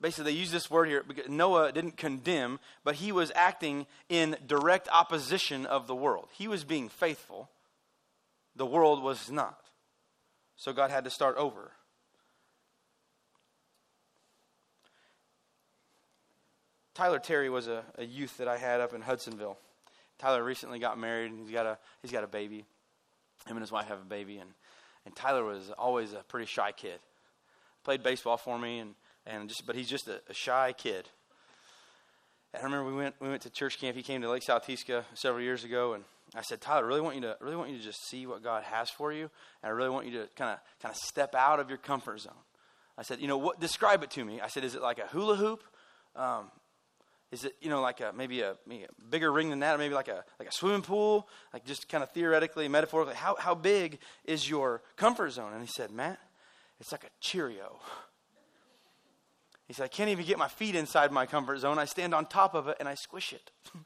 [0.00, 4.36] basically, they use this word here because Noah didn't condemn, but he was acting in
[4.46, 6.28] direct opposition of the world.
[6.32, 7.48] He was being faithful,
[8.56, 9.58] the world was not.
[10.56, 11.72] So God had to start over.
[16.94, 19.56] Tyler Terry was a, a youth that I had up in Hudsonville.
[20.18, 22.64] Tyler recently got married and he's got a he's got a baby.
[23.46, 24.50] Him and his wife have a baby and,
[25.04, 27.00] and Tyler was always a pretty shy kid.
[27.82, 28.94] Played baseball for me and,
[29.26, 31.08] and just but he's just a, a shy kid.
[32.54, 33.96] And I remember we went we went to church camp.
[33.96, 37.16] He came to Lake Southeast several years ago and I said, Tyler, I really want
[37.16, 39.24] you to really want you to just see what God has for you,
[39.62, 42.20] and I really want you to kind of kind of step out of your comfort
[42.20, 42.32] zone.
[42.96, 43.60] I said, you know, what?
[43.60, 44.40] Describe it to me.
[44.40, 45.62] I said, is it like a hula hoop?
[46.16, 46.50] Um,
[47.30, 49.78] is it you know like a maybe a, maybe a bigger ring than that, or
[49.78, 51.28] maybe like a like a swimming pool?
[51.52, 55.52] Like just kind of theoretically, metaphorically, how how big is your comfort zone?
[55.52, 56.18] And he said, Matt,
[56.80, 57.78] it's like a Cheerio.
[59.66, 61.78] He said, I can't even get my feet inside my comfort zone.
[61.78, 63.50] I stand on top of it and I squish it.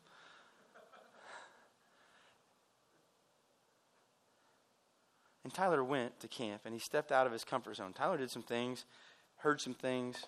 [5.47, 7.93] and Tyler went to camp and he stepped out of his comfort zone.
[7.93, 8.85] Tyler did some things,
[9.37, 10.25] heard some things,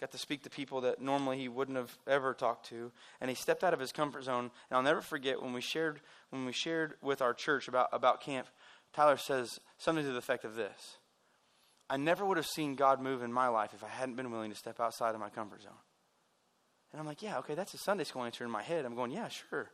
[0.00, 2.90] got to speak to people that normally he wouldn't have ever talked to.
[3.20, 4.44] And he stepped out of his comfort zone.
[4.70, 6.00] And i'll never forget when we shared
[6.30, 8.46] when we shared with our church about, about camp
[8.94, 10.96] tyler says something to the effect of this.
[11.90, 14.50] I never would have seen god move in my life if i hadn't been willing
[14.50, 15.72] to step outside of my comfort zone.
[16.90, 18.86] And i'm like yeah okay that's a sunday school answer in my head.
[18.86, 19.68] I'm going yeah sure.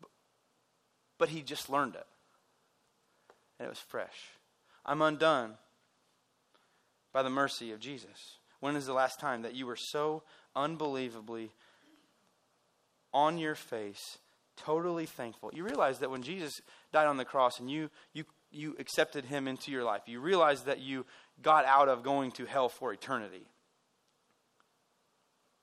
[0.00, 0.10] But,
[1.18, 2.06] but he just learned it
[3.62, 4.30] and it was fresh
[4.84, 5.54] i'm undone
[7.12, 8.38] by the mercy of Jesus?
[8.60, 10.22] When is the last time that you were so
[10.56, 11.50] unbelievably
[13.12, 14.18] on your face,
[14.56, 15.50] totally thankful?
[15.52, 16.60] You realize that when Jesus
[16.92, 20.62] died on the cross and you, you, you accepted him into your life, you realize
[20.62, 21.04] that you
[21.42, 23.46] got out of going to hell for eternity.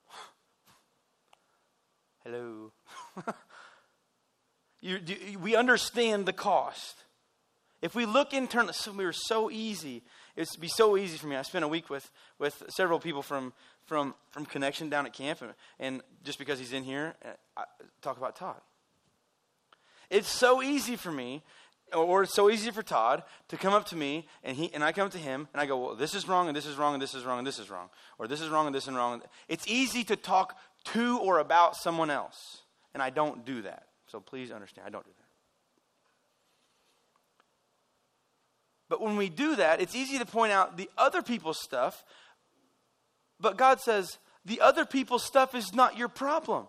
[2.24, 2.72] Hello.
[4.82, 7.04] you, do, we understand the cost.
[7.82, 10.04] If we look internally, so we were so easy
[10.40, 11.36] it would be so easy for me.
[11.36, 13.52] I spent a week with, with several people from,
[13.86, 17.64] from, from Connection down at camp, and, and just because he's in here, uh, I
[18.02, 18.62] talk about Todd.
[20.10, 21.44] It's so easy for me,
[21.94, 24.94] or it's so easy for Todd to come up to me, and, he, and I
[24.94, 27.04] come to him, and I go, well, this is wrong, and this is wrong, and
[27.04, 27.90] this is wrong, and this is wrong.
[28.18, 29.22] Or this is wrong, and this is wrong.
[29.50, 30.58] It's easy to talk
[30.94, 32.62] to or about someone else,
[32.94, 33.88] and I don't do that.
[34.08, 35.19] So please understand, I don't do that.
[38.90, 42.04] But when we do that, it's easy to point out the other people's stuff.
[43.40, 46.68] But God says, the other people's stuff is not your problem.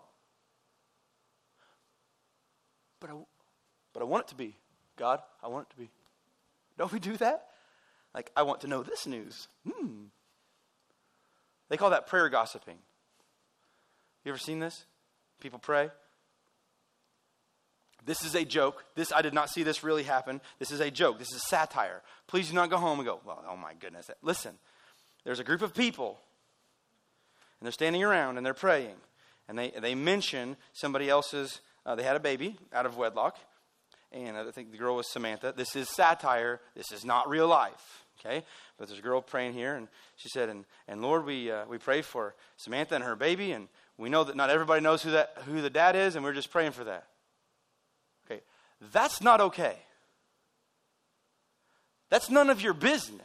[3.01, 3.15] But I,
[3.95, 4.55] but I want it to be.
[4.97, 5.91] God, I want it to be.
[6.77, 7.47] Don't we do that?
[8.15, 9.49] Like, I want to know this news.
[9.67, 10.05] Hmm.
[11.71, 12.77] They call that prayer gossiping.
[14.25, 14.85] You ever seen this?
[15.41, 15.91] People pray.
[18.07, 18.85] This is a joke.
[18.95, 20.41] This I did not see this really happen.
[20.59, 21.19] This is a joke.
[21.19, 22.03] This is satire.
[22.27, 24.11] Please do not go home and go, well, oh my goodness.
[24.23, 24.55] Listen,
[25.25, 26.19] there's a group of people,
[27.59, 28.97] and they're standing around and they're praying,
[29.49, 33.37] and they, they mention somebody else's, uh, they had a baby out of wedlock,
[34.13, 35.53] and I think the girl was Samantha.
[35.57, 36.61] This is satire.
[36.75, 38.05] This is not real life.
[38.19, 38.45] Okay?
[38.77, 41.79] But there's a girl praying here, and she said, and, and Lord, we, uh, we
[41.79, 45.37] pray for Samantha and her baby, and we know that not everybody knows who, that,
[45.47, 47.07] who the dad is, and we're just praying for that.
[48.93, 49.77] That's not okay.
[52.09, 53.21] That's none of your business.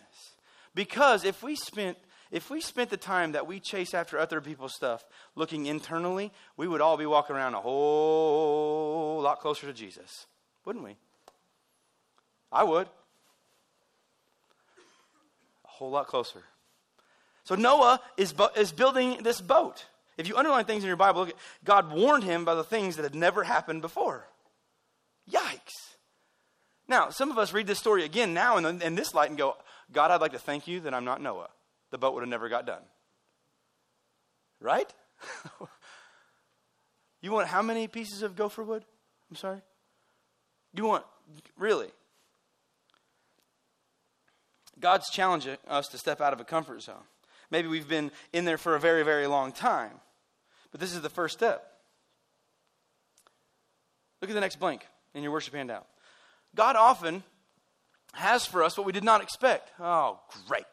[0.74, 1.98] Because if we spent
[2.32, 6.68] if we spent the time that we chase after other people's stuff looking internally, we
[6.68, 10.26] would all be walking around a whole lot closer to Jesus,
[10.66, 10.98] wouldn't we?
[12.52, 12.88] I would.
[15.64, 16.44] A whole lot closer.
[17.44, 19.86] So Noah is, is building this boat.
[20.18, 21.30] If you underline things in your Bible,
[21.64, 24.28] God warned him by the things that had never happened before.
[26.88, 29.58] Now, some of us read this story again now in, in this light and go,
[29.92, 31.50] God, I'd like to thank you that I'm not Noah.
[31.92, 32.82] The boat would have never got done.
[34.60, 34.92] Right?
[37.22, 38.86] you want how many pieces of gopher wood?
[39.30, 39.62] I'm sorry?
[40.74, 41.06] You want,
[41.58, 41.90] really?
[44.80, 47.04] God's challenging us to step out of a comfort zone.
[47.50, 50.02] Maybe we've been in there for a very, very long time,
[50.72, 51.66] but this is the first step.
[54.22, 55.88] Look at the next blank in your worship handout.
[56.56, 57.24] God often
[58.14, 59.72] has for us what we did not expect.
[59.80, 60.66] Oh, great.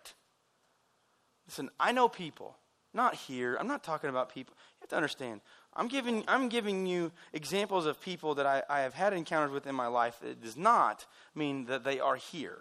[1.46, 2.56] Listen, I know people,
[2.94, 3.56] not here.
[3.58, 4.54] I'm not talking about people.
[4.56, 5.40] You have to understand.
[5.74, 9.66] I'm giving, I'm giving you examples of people that I, I have had encounters with
[9.66, 10.20] in my life.
[10.22, 12.58] It does not mean that they are here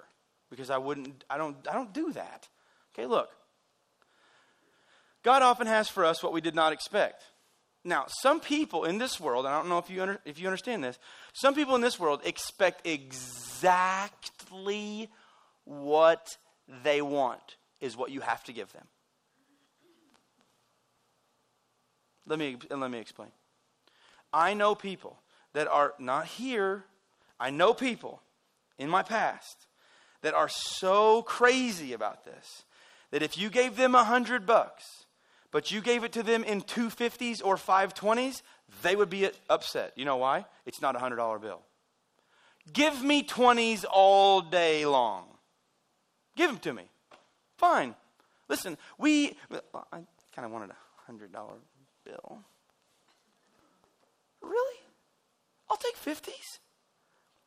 [0.50, 2.48] because I wouldn't, I don't, I don't do that.
[2.94, 3.30] Okay, look.
[5.24, 7.24] God often has for us what we did not expect.
[7.84, 10.84] Now, some people in this world, I don't know if you, under, if you understand
[10.84, 11.00] this,
[11.34, 14.22] some people in this world expect exactly
[15.66, 16.38] what
[16.84, 18.86] they want is what you have to give them.
[22.28, 23.32] Let me, let me explain.
[24.32, 25.20] I know people
[25.54, 26.86] that are not here.
[27.40, 28.22] I know people
[28.78, 29.66] in my past
[30.22, 32.64] that are so crazy about this
[33.10, 35.01] that if you gave them a hundred bucks,
[35.52, 38.42] but you gave it to them in two fifties or five twenties,
[38.82, 39.94] they would be upset.
[39.96, 40.46] You know why?
[40.66, 41.62] It's not a hundred dollar bill.
[42.72, 45.26] Give me twenties all day long.
[46.36, 46.84] Give them to me.
[47.58, 47.96] Fine.
[48.48, 49.38] Listen, we.
[49.52, 50.00] I
[50.36, 51.56] kind of wanted a hundred dollar
[52.06, 52.40] bill.
[54.42, 54.80] Really?
[55.70, 56.60] I'll take fifties.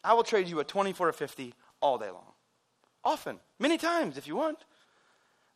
[0.02, 2.32] I will trade you a twenty for a fifty all day long.
[3.02, 4.58] Often, many times if you want.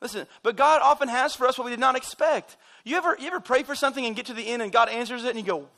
[0.01, 2.57] Listen, but God often has for us what we did not expect.
[2.85, 5.25] You ever, you ever pray for something and get to the end and God answers
[5.25, 5.69] it and you go,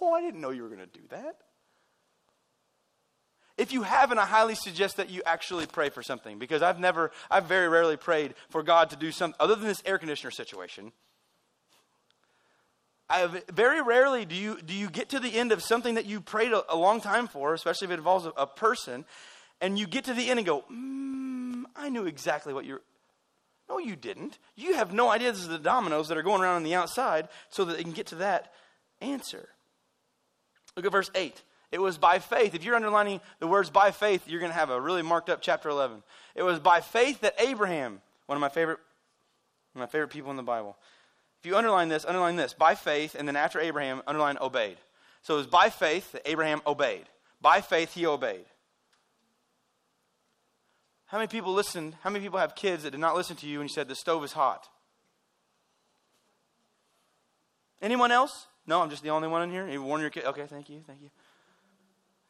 [0.00, 1.36] Oh, I didn't know you were going to do that.
[3.56, 7.10] If you haven't, I highly suggest that you actually pray for something because I've never,
[7.28, 10.92] I've very rarely prayed for God to do something other than this air conditioner situation.
[13.10, 16.06] I have, very rarely do you, do you get to the end of something that
[16.06, 19.04] you prayed a, a long time for, especially if it involves a, a, person,
[19.60, 22.82] and you get to the end and go, mm, I knew exactly what you're.
[23.68, 24.38] No, you didn't.
[24.56, 27.28] You have no idea this is the dominoes that are going around on the outside
[27.50, 28.52] so that they can get to that
[29.00, 29.48] answer.
[30.76, 31.42] Look at verse 8.
[31.70, 32.54] It was by faith.
[32.54, 35.42] If you're underlining the words by faith, you're going to have a really marked up
[35.42, 36.02] chapter 11.
[36.34, 38.78] It was by faith that Abraham, one of my favorite,
[39.74, 40.76] my favorite people in the Bible.
[41.40, 42.54] If you underline this, underline this.
[42.54, 44.78] By faith, and then after Abraham, underline obeyed.
[45.22, 47.04] So it was by faith that Abraham obeyed.
[47.40, 48.46] By faith, he obeyed.
[51.08, 51.96] How many people listened?
[52.02, 53.94] How many people have kids that did not listen to you when you said the
[53.94, 54.68] stove is hot?
[57.80, 58.46] Anyone else?
[58.66, 59.66] No, I'm just the only one in here.
[59.66, 60.24] You warn your kid.
[60.26, 61.08] Okay, thank you, thank you.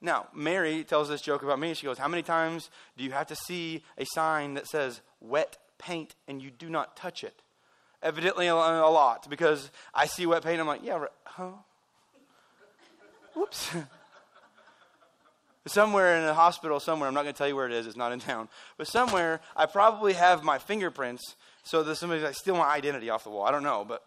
[0.01, 1.75] Now, Mary tells this joke about me.
[1.75, 5.59] She goes, How many times do you have to see a sign that says wet
[5.79, 7.43] paint and you do not touch it?
[8.01, 10.61] Evidently, a, lot because I see wet paint.
[10.61, 11.51] I'm like, Yeah, huh?
[13.35, 13.71] Whoops.
[15.69, 17.97] somewhere in a hospital somewhere i'm not going to tell you where it is it's
[17.97, 22.57] not in town but somewhere i probably have my fingerprints so that somebody's like steal
[22.57, 24.03] my identity off the wall i don't know but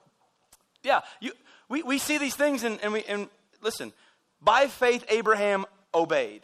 [0.84, 1.32] yeah you,
[1.70, 3.30] we, we see these things and, and we and
[3.62, 3.94] listen
[4.42, 6.42] by faith abraham obeyed.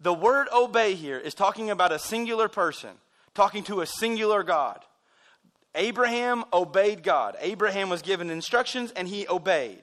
[0.00, 2.90] The word obey here is talking about a singular person
[3.34, 4.80] talking to a singular god.
[5.74, 7.36] Abraham obeyed god.
[7.40, 9.82] Abraham was given instructions and he obeyed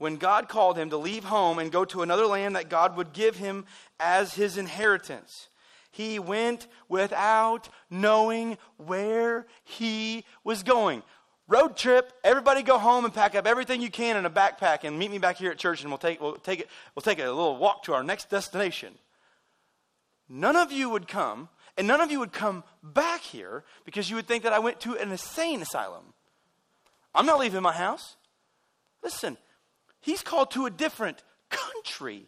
[0.00, 3.12] when God called him to leave home and go to another land that God would
[3.12, 3.66] give him
[4.00, 5.48] as his inheritance.
[5.90, 11.02] He went without knowing where he was going.
[11.48, 14.98] Road trip, everybody go home and pack up everything you can in a backpack and
[14.98, 17.24] meet me back here at church and we'll take, we'll take, it, we'll take a
[17.24, 18.94] little walk to our next destination.
[20.30, 24.16] None of you would come, and none of you would come back here because you
[24.16, 26.14] would think that I went to an insane asylum.
[27.14, 28.16] I'm not leaving my house.
[29.02, 29.36] Listen,
[30.00, 32.26] He's called to a different country.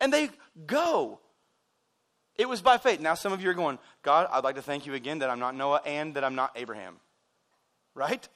[0.00, 0.30] And they
[0.66, 1.20] go.
[2.36, 3.00] It was by faith.
[3.00, 5.40] Now, some of you are going, God, I'd like to thank you again that I'm
[5.40, 6.96] not Noah and that I'm not Abraham.
[7.94, 8.26] Right?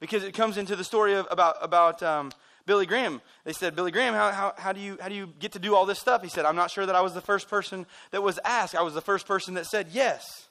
[0.00, 2.32] Because it comes into the story of, about, about um,
[2.66, 3.20] Billy Graham.
[3.44, 5.74] They said, Billy Graham, how, how, how, do you, how do you get to do
[5.74, 6.22] all this stuff?
[6.22, 8.74] He said, I'm not sure that I was the first person that was asked.
[8.74, 10.48] I was the first person that said yes.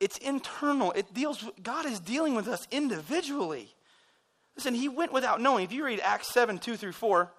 [0.00, 0.92] It's internal.
[0.92, 3.68] It deals God is dealing with us individually.
[4.56, 5.64] Listen, he went without knowing.
[5.64, 7.30] If you read Acts 7, 2 through 4,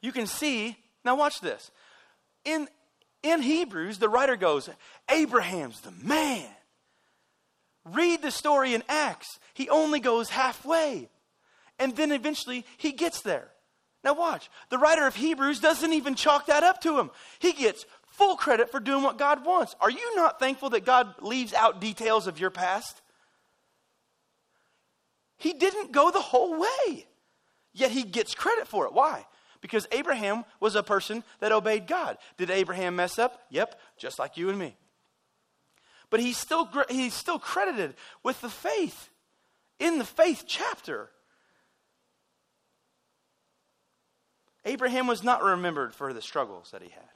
[0.00, 1.70] you can see, now watch this.
[2.44, 2.68] In
[3.22, 4.68] in Hebrews, the writer goes,
[5.08, 6.48] Abraham's the man.
[7.84, 9.38] Read the story in Acts.
[9.54, 11.08] He only goes halfway.
[11.78, 13.48] And then eventually he gets there.
[14.04, 14.50] Now, watch.
[14.68, 17.10] The writer of Hebrews doesn't even chalk that up to him.
[17.38, 17.86] He gets
[18.22, 19.74] full credit for doing what God wants.
[19.80, 23.02] Are you not thankful that God leaves out details of your past?
[25.38, 27.06] He didn't go the whole way,
[27.72, 28.92] yet he gets credit for it.
[28.92, 29.26] Why?
[29.60, 32.16] Because Abraham was a person that obeyed God.
[32.36, 33.40] Did Abraham mess up?
[33.50, 34.76] Yep, just like you and me.
[36.08, 39.10] But he's still, he's still credited with the faith
[39.80, 41.10] in the faith chapter.
[44.64, 47.08] Abraham was not remembered for the struggles that he had.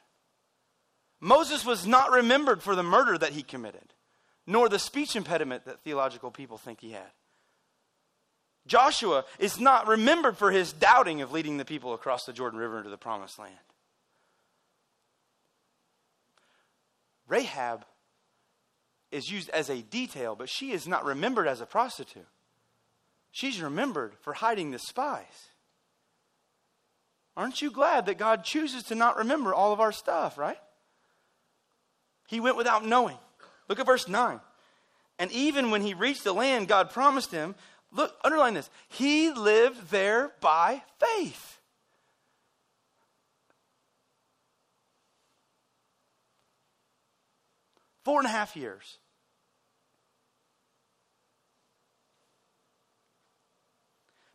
[1.21, 3.95] Moses was not remembered for the murder that he committed,
[4.47, 7.11] nor the speech impediment that theological people think he had.
[8.67, 12.79] Joshua is not remembered for his doubting of leading the people across the Jordan River
[12.79, 13.55] into the promised land.
[17.29, 17.85] Rahab
[19.11, 22.27] is used as a detail, but she is not remembered as a prostitute.
[23.31, 25.51] She's remembered for hiding the spies.
[27.37, 30.59] Aren't you glad that God chooses to not remember all of our stuff, right?
[32.27, 33.19] He went without knowing.
[33.69, 34.41] Look at verse 9.
[35.19, 37.55] And even when he reached the land God promised him,
[37.93, 38.71] look, underline this.
[38.89, 41.61] He lived there by faith.
[48.05, 48.99] Four and a half years.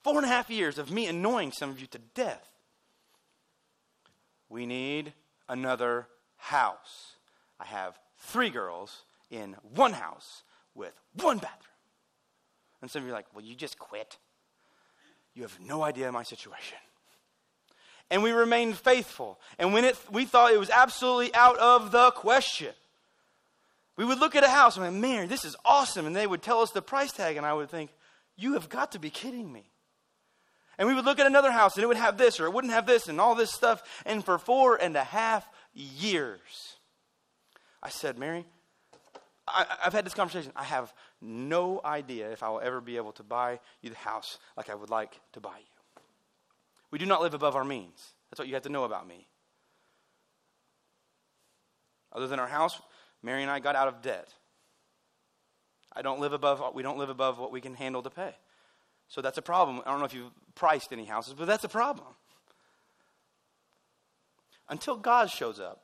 [0.03, 2.47] Four and a half years of me annoying some of you to death.
[4.49, 5.13] We need
[5.47, 7.13] another house.
[7.61, 10.43] I have three girls in one house
[10.73, 11.67] with one bathroom.
[12.81, 14.17] And some of you are like, well, you just quit.
[15.35, 16.77] You have no idea my situation.
[18.09, 19.39] And we remained faithful.
[19.59, 22.73] And when it, we thought it was absolutely out of the question,
[23.95, 26.05] we would look at a house and like, man, this is awesome.
[26.05, 27.91] And they would tell us the price tag, and I would think,
[28.35, 29.71] you have got to be kidding me.
[30.77, 32.73] And we would look at another house and it would have this or it wouldn't
[32.73, 33.83] have this and all this stuff.
[34.03, 36.77] And for four and a half years,
[37.83, 38.45] I said, Mary,
[39.47, 40.51] I, have had this conversation.
[40.55, 44.37] I have no idea if I will ever be able to buy you the house
[44.55, 46.01] like I would like to buy you.
[46.91, 48.13] We do not live above our means.
[48.29, 49.27] That's what you have to know about me.
[52.13, 52.79] Other than our house,
[53.23, 54.33] Mary and I got out of debt.
[55.93, 58.35] I don't live above, we don't live above what we can handle to pay.
[59.07, 59.81] So that's a problem.
[59.85, 62.07] I don't know if you've priced any houses, but that's a problem.
[64.69, 65.83] Until God shows up.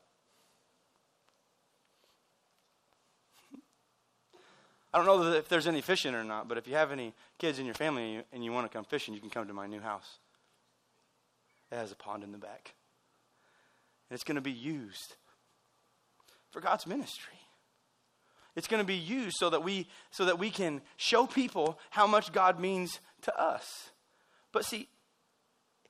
[4.97, 7.59] I don't know if there's any fishing or not, but if you have any kids
[7.59, 9.53] in your family and you, and you want to come fishing, you can come to
[9.53, 10.17] my new house.
[11.71, 12.73] It has a pond in the back.
[14.09, 15.15] And it's going to be used
[16.49, 17.35] for God's ministry.
[18.55, 22.07] It's going to be used so that we so that we can show people how
[22.07, 23.91] much God means to us.
[24.51, 24.89] But see,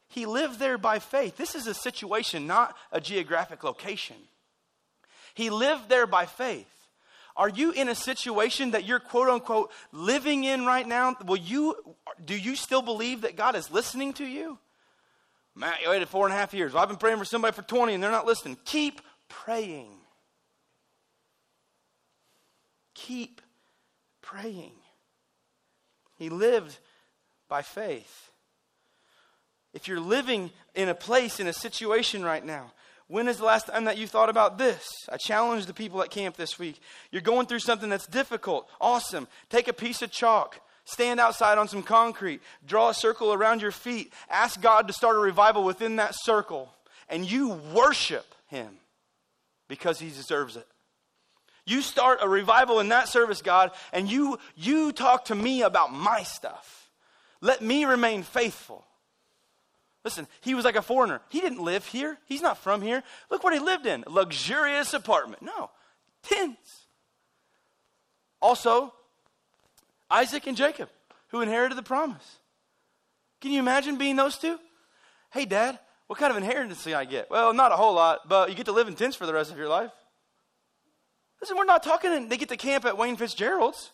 [0.10, 1.38] he lived there by faith.
[1.38, 4.18] This is a situation, not a geographic location.
[5.34, 6.77] He lived there by faith.
[7.38, 11.16] Are you in a situation that you're quote unquote living in right now?
[11.26, 11.76] Will you
[12.26, 14.58] do you still believe that God is listening to you?
[15.56, 16.74] Matt, you waited four and a half years.
[16.74, 18.58] Well, I've been praying for somebody for 20 and they're not listening.
[18.66, 19.92] Keep praying.
[22.96, 23.42] Keep
[24.22, 24.74] praying.
[26.16, 26.78] He lived
[27.48, 28.32] by faith.
[29.74, 32.72] If you're living in a place, in a situation right now,
[33.08, 34.86] when is the last time that you thought about this?
[35.10, 36.80] I challenge the people at camp this week.
[37.12, 38.70] You're going through something that's difficult.
[38.82, 39.28] Awesome.
[39.50, 40.60] Take a piece of chalk.
[40.84, 42.42] Stand outside on some concrete.
[42.66, 44.12] Draw a circle around your feet.
[44.30, 46.70] Ask God to start a revival within that circle.
[47.10, 48.78] And you worship Him
[49.70, 50.68] because He deserves it.
[51.66, 55.94] You start a revival in that service, God, and you, you talk to me about
[55.94, 56.90] my stuff.
[57.42, 58.86] Let me remain faithful.
[60.08, 61.20] Listen, he was like a foreigner.
[61.28, 62.18] He didn't live here.
[62.28, 63.04] He's not from here.
[63.30, 65.42] Look what he lived in luxurious apartment.
[65.42, 65.70] No,
[66.24, 66.86] tents.
[68.42, 68.94] Also,
[70.10, 70.88] Isaac and Jacob,
[71.28, 72.38] who inherited the promise.
[73.42, 74.58] Can you imagine being those two?
[75.34, 75.78] Hey, Dad,
[76.08, 77.30] what kind of inheritance do I get?
[77.30, 79.52] Well, not a whole lot, but you get to live in tents for the rest
[79.52, 79.92] of your life.
[81.42, 83.92] Listen, we're not talking, they get to camp at Wayne Fitzgerald's.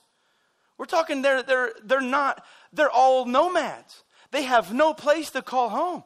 [0.78, 4.03] We're talking they're, they're, they're not, they're all nomads.
[4.34, 6.03] They have no place to call home.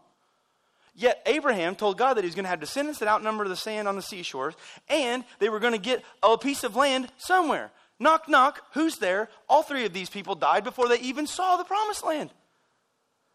[0.93, 3.95] Yet Abraham told God that he's going to have descendants that outnumber the sand on
[3.95, 4.53] the seashores,
[4.89, 7.71] and they were going to get a piece of land somewhere.
[7.99, 9.29] Knock, knock, who's there?
[9.47, 12.29] All three of these people died before they even saw the promised land.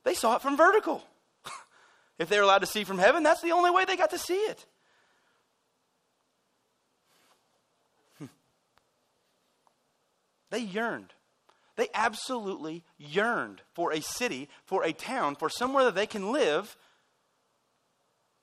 [0.05, 1.03] They saw it from vertical.
[2.19, 4.19] if they were allowed to see from heaven, that's the only way they got to
[4.19, 4.67] see it.
[10.51, 11.15] They yearned.
[11.83, 16.77] They absolutely yearned for a city, for a town, for somewhere that they can live,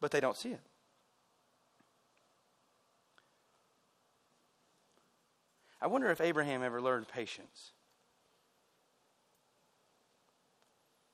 [0.02, 0.60] but they don't see it.
[5.82, 7.72] I wonder if Abraham ever learned patience.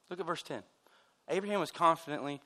[0.09, 0.63] Look at verse 10.
[1.29, 2.41] Abraham was confidently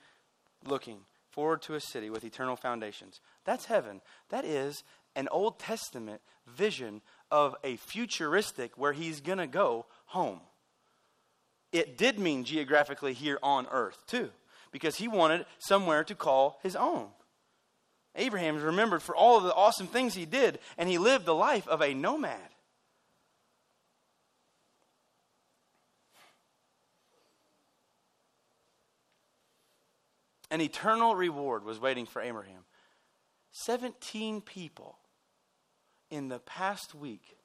[0.66, 3.22] looking forward to a city with eternal foundations.
[3.46, 4.02] That's heaven.
[4.28, 4.84] That is
[5.16, 7.02] an Old Testament vision
[7.32, 10.42] of a futuristic where he's going to go home.
[11.72, 14.30] It did mean geographically here on earth, too,
[14.72, 17.08] because he wanted somewhere to call his own.
[18.16, 21.36] Abraham is remembered for all of the awesome things he did, and he lived the
[21.36, 22.40] life of a nomad.
[30.52, 32.64] An eternal reward was waiting for Abraham.
[33.52, 34.98] 17 people
[36.10, 37.38] in the past week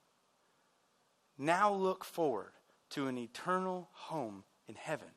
[1.39, 2.53] now look forward
[2.91, 5.09] to an eternal home in heaven.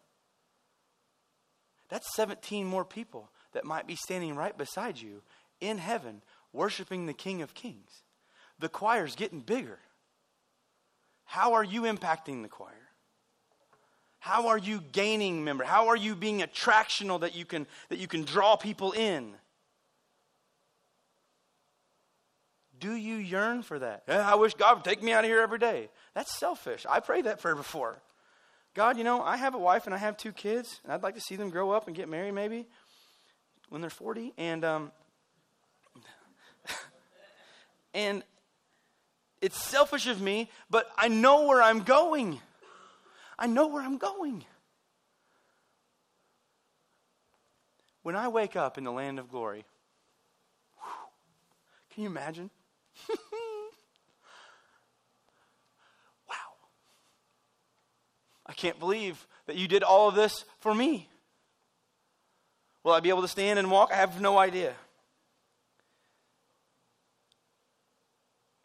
[1.89, 5.21] That's 17 more people that might be standing right beside you
[5.61, 6.21] in heaven,
[6.51, 8.03] worshiping the King of Kings.
[8.59, 9.79] The choir's getting bigger.
[11.23, 12.73] How are you impacting the choir?
[14.19, 15.63] How are you gaining member?
[15.63, 19.33] How are you being attractional that you can that you can draw people in?
[22.79, 24.03] Do you yearn for that?
[24.07, 25.89] Yeah, I wish God would take me out of here every day.
[26.13, 26.85] That's selfish.
[26.87, 28.01] I prayed that prayer before.
[28.73, 31.15] God, you know, I have a wife and I have two kids, and I'd like
[31.15, 32.67] to see them grow up and get married maybe
[33.69, 34.33] when they're 40.
[34.37, 34.91] And, um,
[37.93, 38.23] and
[39.41, 42.39] it's selfish of me, but I know where I'm going.
[43.39, 44.45] I know where I'm going.
[48.03, 49.65] When I wake up in the land of glory,
[51.93, 52.51] can you imagine?
[56.29, 56.35] wow.
[58.45, 61.09] I can't believe that you did all of this for me.
[62.83, 63.91] Will I be able to stand and walk?
[63.91, 64.73] I have no idea.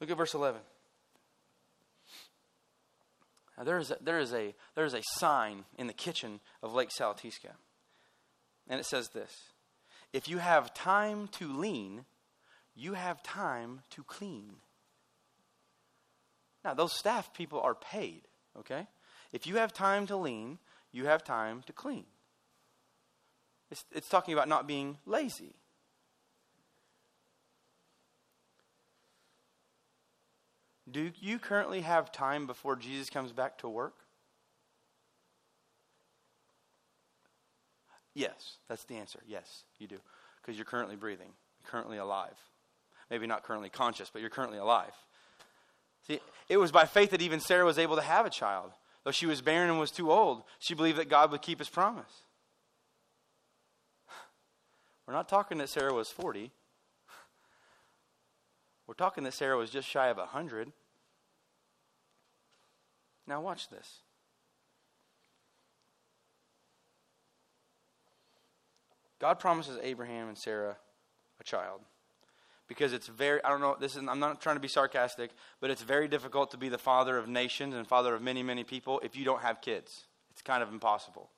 [0.00, 0.60] Look at verse 11.
[3.56, 6.74] Now, there is a, there is a, there is a sign in the kitchen of
[6.74, 7.52] Lake Salatisca.
[8.68, 9.50] And it says this
[10.12, 12.04] If you have time to lean,
[12.74, 14.56] you have time to clean.
[16.64, 18.22] Now, those staff people are paid,
[18.58, 18.86] okay?
[19.32, 20.58] If you have time to lean,
[20.92, 22.04] you have time to clean.
[23.70, 25.54] It's, it's talking about not being lazy.
[30.90, 33.94] Do you currently have time before Jesus comes back to work?
[38.14, 39.20] Yes, that's the answer.
[39.26, 39.98] Yes, you do.
[40.40, 41.30] Because you're currently breathing,
[41.64, 42.36] currently alive.
[43.12, 44.94] Maybe not currently conscious, but you're currently alive.
[46.06, 48.72] See, it was by faith that even Sarah was able to have a child.
[49.04, 51.68] Though she was barren and was too old, she believed that God would keep his
[51.68, 52.22] promise.
[55.06, 56.52] We're not talking that Sarah was 40.
[58.86, 60.72] We're talking that Sarah was just shy of 100.
[63.26, 63.98] Now, watch this.
[69.18, 70.78] God promises Abraham and Sarah
[71.38, 71.82] a child
[72.72, 75.68] because it's very, I don't know, this is, I'm not trying to be sarcastic, but
[75.68, 78.98] it's very difficult to be the father of nations and father of many, many people
[79.04, 80.04] if you don't have kids.
[80.30, 81.28] It's kind of impossible.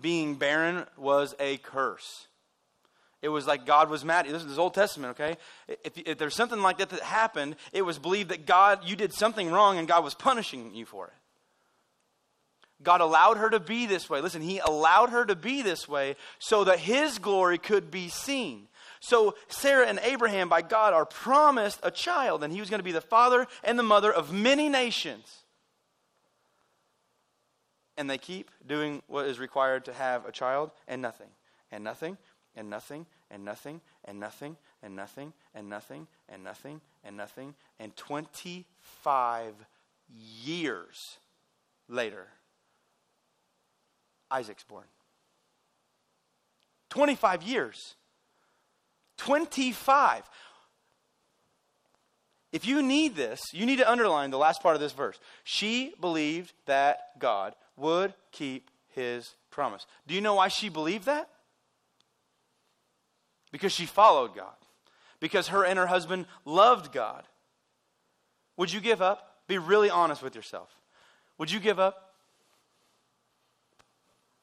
[0.00, 2.26] Being barren was a curse.
[3.22, 4.26] It was like God was mad.
[4.26, 5.36] This is Old Testament, okay?
[5.84, 9.12] If, if there's something like that that happened, it was believed that God, you did
[9.12, 11.12] something wrong and God was punishing you for it.
[12.82, 14.20] God allowed her to be this way.
[14.20, 18.66] Listen, He allowed her to be this way so that His glory could be seen.
[19.00, 22.84] So Sarah and Abraham, by God, are promised a child, and he was going to
[22.84, 25.44] be the father and the mother of many nations.
[27.96, 31.28] And they keep doing what is required to have a child, and nothing,
[31.70, 32.18] and nothing,
[32.54, 37.96] and nothing, and nothing, and nothing, and nothing, and nothing, and nothing, and nothing, and
[37.96, 39.54] 25
[40.44, 41.18] years
[41.88, 42.26] later,
[44.30, 44.84] Isaac's born.
[46.90, 47.94] 25 years.
[49.16, 50.22] 25.
[52.52, 55.18] If you need this, you need to underline the last part of this verse.
[55.44, 59.86] She believed that God would keep his promise.
[60.06, 61.28] Do you know why she believed that?
[63.52, 64.54] Because she followed God.
[65.20, 67.24] Because her and her husband loved God.
[68.56, 69.40] Would you give up?
[69.48, 70.74] Be really honest with yourself.
[71.38, 72.14] Would you give up?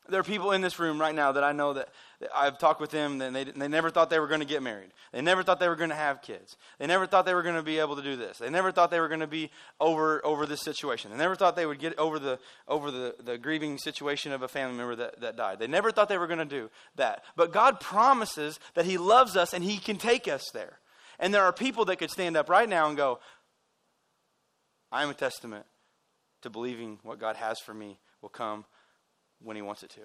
[0.09, 1.89] There are people in this room right now that I know that,
[2.33, 4.91] I've talked with them and they, they never thought they were going to get married.
[5.11, 6.57] They never thought they were going to have kids.
[6.79, 8.37] They never thought they were going to be able to do this.
[8.37, 11.11] They never thought they were going to be over, over this situation.
[11.11, 14.47] They never thought they would get over the, over the, the grieving situation of a
[14.47, 15.59] family member that, that died.
[15.59, 17.23] They never thought they were going to do that.
[17.35, 20.79] But God promises that He loves us and He can take us there.
[21.19, 23.19] And there are people that could stand up right now and go,
[24.91, 25.65] I am a testament
[26.41, 28.65] to believing what God has for me will come
[29.41, 30.01] when He wants it to.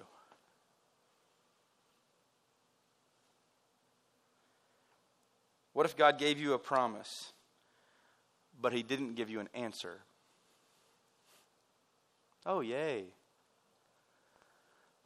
[5.79, 7.31] What if God gave you a promise,
[8.59, 10.01] but He didn't give you an answer?
[12.45, 13.05] Oh, yay.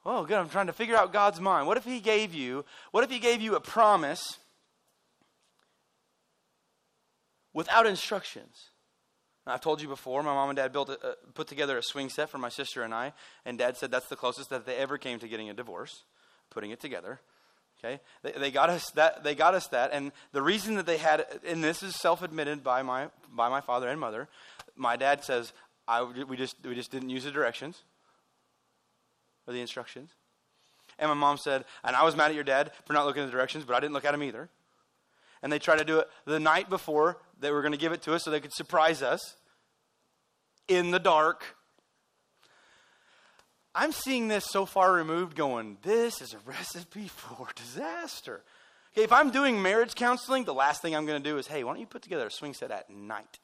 [0.04, 0.40] Oh, good.
[0.40, 1.68] I'm trying to figure out God's mind.
[1.68, 4.40] What if He gave you, what if He gave you a promise
[7.54, 8.72] without instructions?
[9.46, 12.10] I've told you before, my mom and dad built a, uh, put together a swing
[12.10, 13.14] set for my sister and I,
[13.46, 16.02] and dad said that's the closest that they ever came to getting a divorce,
[16.50, 17.20] putting it together.
[17.84, 19.24] Okay, they, they got us that.
[19.24, 22.82] They got us that, and the reason that they had, and this is self-admitted by
[22.82, 24.30] my by my father and mother.
[24.76, 25.52] My dad says,
[25.88, 27.84] "I we just we just didn't use the directions
[29.48, 30.12] or the instructions."
[31.00, 33.26] And my mom said, and I was mad at your dad for not looking at
[33.26, 34.50] the directions, but I didn't look at him either.
[35.42, 38.02] And they tried to do it the night before they were going to give it
[38.04, 39.36] to us so they could surprise us
[40.68, 41.58] in the dark.
[43.76, 48.42] I'm seeing this so far removed, going, this is a recipe for disaster.
[48.94, 51.64] Okay, if I'm doing marriage counseling, the last thing I'm going to do is, hey,
[51.64, 53.40] why don't you put together a swing set at night?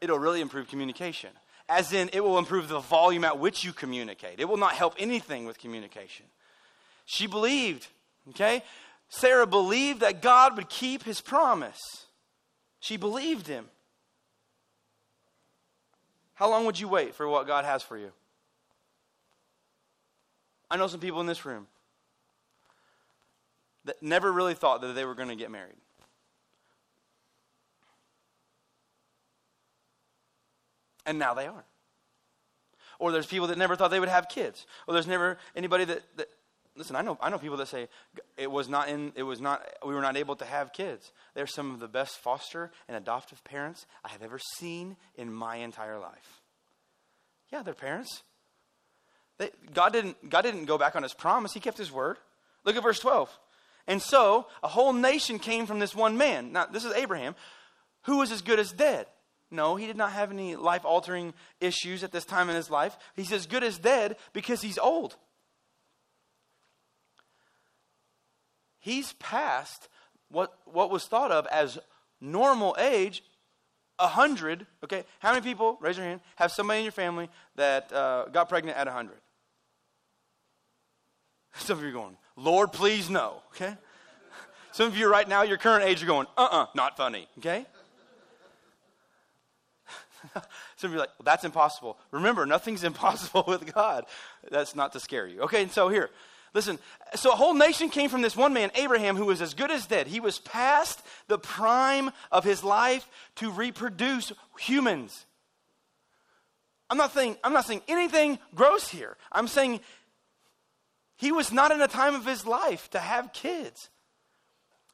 [0.00, 1.30] It'll really improve communication.
[1.68, 4.38] As in, it will improve the volume at which you communicate.
[4.38, 6.26] It will not help anything with communication.
[7.06, 7.88] She believed,
[8.30, 8.62] okay?
[9.08, 11.80] Sarah believed that God would keep his promise.
[12.78, 13.66] She believed him.
[16.34, 18.12] How long would you wait for what God has for you?
[20.70, 21.66] I know some people in this room
[23.84, 25.76] that never really thought that they were going to get married.
[31.06, 31.64] And now they are.
[32.98, 34.66] Or there's people that never thought they would have kids.
[34.88, 36.28] Or there's never anybody that, that
[36.76, 37.88] listen, I know I know people that say
[38.36, 41.12] it was not in it was not we were not able to have kids.
[41.34, 45.56] They're some of the best foster and adoptive parents I have ever seen in my
[45.56, 46.40] entire life.
[47.52, 48.22] Yeah, they're parents.
[49.74, 52.16] God, didn't, God didn't go back on his promise, he kept his word.
[52.64, 53.30] Look at verse 12.
[53.86, 56.52] And so a whole nation came from this one man.
[56.52, 57.36] Now, this is Abraham,
[58.02, 59.06] who was as good as dead.
[59.50, 62.96] No, he did not have any life altering issues at this time in his life.
[63.14, 65.16] He's as good as dead because he's old.
[68.80, 69.88] He's past
[70.30, 71.78] what, what was thought of as
[72.20, 73.22] normal age
[73.98, 75.04] a hundred, okay?
[75.20, 78.76] How many people, raise your hand, have somebody in your family that uh, got pregnant
[78.76, 79.16] at a hundred?
[81.58, 83.76] Some of you are going, Lord, please no, okay?
[84.72, 87.28] Some of you right now, your current age, are going, uh uh-uh, uh, not funny,
[87.38, 87.64] okay?
[90.76, 91.98] Some of you are like, well, that's impossible.
[92.10, 94.04] Remember, nothing's impossible with God.
[94.50, 95.42] That's not to scare you.
[95.42, 96.10] Okay, and so here,
[96.52, 96.78] listen.
[97.14, 99.86] So a whole nation came from this one man, Abraham, who was as good as
[99.86, 100.06] dead.
[100.06, 105.24] He was past the prime of his life to reproduce humans.
[106.88, 109.16] I'm not saying, I'm not saying anything gross here.
[109.32, 109.80] I'm saying
[111.16, 113.88] he was not in a time of his life to have kids.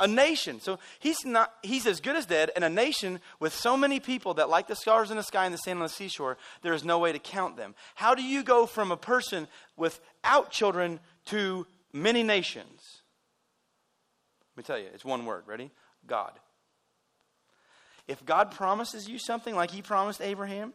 [0.01, 0.61] A nation.
[0.61, 4.35] So he's not he's as good as dead, and a nation with so many people
[4.35, 6.85] that like the stars in the sky and the sand on the seashore, there is
[6.85, 7.75] no way to count them.
[7.95, 9.47] How do you go from a person
[9.77, 13.03] without children to many nations?
[14.57, 15.45] Let me tell you, it's one word.
[15.47, 15.71] Ready?
[16.07, 16.33] God.
[18.09, 20.73] If God promises you something like he promised Abraham,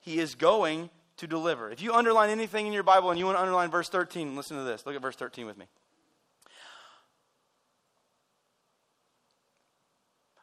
[0.00, 0.88] he is going
[1.22, 1.70] to deliver.
[1.70, 4.56] If you underline anything in your Bible and you want to underline verse 13, listen
[4.56, 4.84] to this.
[4.84, 5.66] Look at verse 13 with me.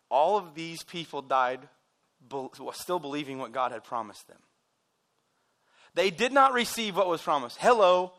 [0.10, 1.60] All of these people died
[2.74, 4.40] still believing what God had promised them.
[5.96, 7.58] They did not receive what was promised.
[7.60, 8.14] Hello.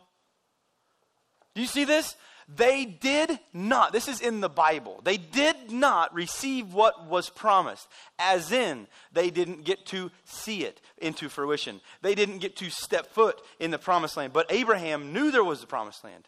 [1.54, 2.14] Do you see this?
[2.56, 7.86] They did not, this is in the Bible, they did not receive what was promised,
[8.18, 11.80] as in, they didn't get to see it into fruition.
[12.02, 14.32] They didn't get to step foot in the promised land.
[14.32, 16.26] But Abraham knew there was a promised land.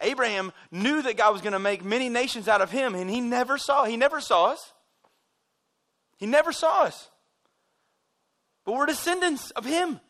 [0.00, 3.20] Abraham knew that God was going to make many nations out of him, and he
[3.20, 4.72] never saw, he never saw us.
[6.16, 7.10] He never saw us.
[8.64, 10.00] But we're descendants of him.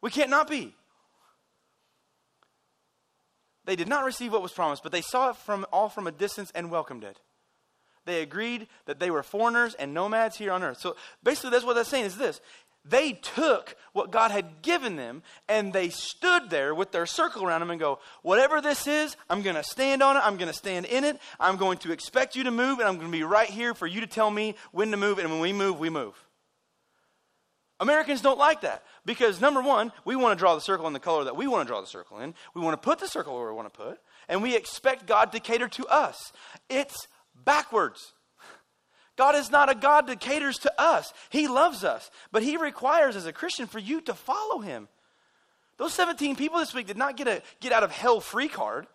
[0.00, 0.74] We can't not be.
[3.68, 6.10] They did not receive what was promised, but they saw it from all from a
[6.10, 7.20] distance and welcomed it.
[8.06, 10.80] They agreed that they were foreigners and nomads here on earth.
[10.80, 12.40] So basically, that's what that's saying is this.
[12.86, 17.60] They took what God had given them and they stood there with their circle around
[17.60, 20.20] them and go, Whatever this is, I'm going to stand on it.
[20.20, 21.20] I'm going to stand in it.
[21.38, 23.86] I'm going to expect you to move, and I'm going to be right here for
[23.86, 25.18] you to tell me when to move.
[25.18, 26.14] And when we move, we move.
[27.80, 31.00] Americans don't like that because number one, we want to draw the circle in the
[31.00, 32.34] color that we want to draw the circle in.
[32.54, 35.32] We want to put the circle where we want to put, and we expect God
[35.32, 36.32] to cater to us.
[36.68, 37.06] It's
[37.44, 38.12] backwards.
[39.16, 41.12] God is not a God that caters to us.
[41.30, 44.88] He loves us, but He requires, as a Christian, for you to follow Him.
[45.76, 48.86] Those 17 people this week did not get a get out of hell free card,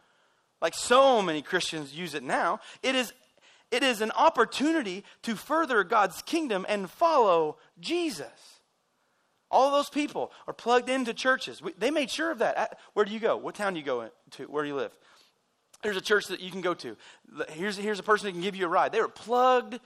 [0.61, 2.59] like so many Christians use it now.
[2.81, 3.13] It is,
[3.71, 8.52] it is an opportunity to further God's kingdom and follow Jesus.
[9.53, 11.61] All those people are plugged into churches.
[11.61, 12.79] We, they made sure of that.
[12.93, 13.37] Where do you go?
[13.37, 14.43] What town do you go to?
[14.45, 14.91] Where do you live?
[15.83, 16.97] There's a church that you can go to.
[17.49, 18.91] Here's, here's a person who can give you a ride.
[18.91, 19.79] They were plugged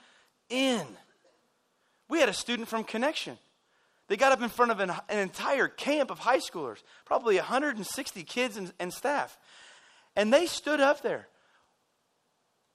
[0.49, 0.85] in.
[2.07, 3.37] We had a student from Connection.
[4.07, 8.23] They got up in front of an, an entire camp of high schoolers, probably 160
[8.23, 9.37] kids and, and staff.
[10.15, 11.27] And they stood up there,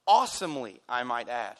[0.05, 1.57] awesomely, I might add,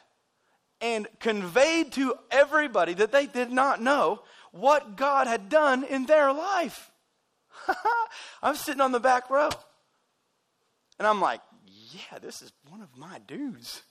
[0.80, 4.22] and conveyed to everybody that they did not know
[4.54, 6.92] what God had done in their life.
[8.42, 9.50] I'm sitting on the back row.
[11.00, 13.82] And I'm like, yeah, this is one of my dudes.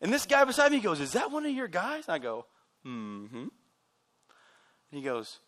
[0.00, 2.04] And this guy beside me goes, Is that one of your guys?
[2.08, 2.46] And I go,
[2.84, 3.36] Mm hmm.
[3.36, 3.50] And
[4.90, 5.38] he goes,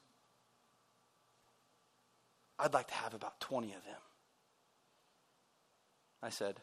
[2.59, 4.01] I'd like to have about 20 of them.
[6.23, 6.61] I said,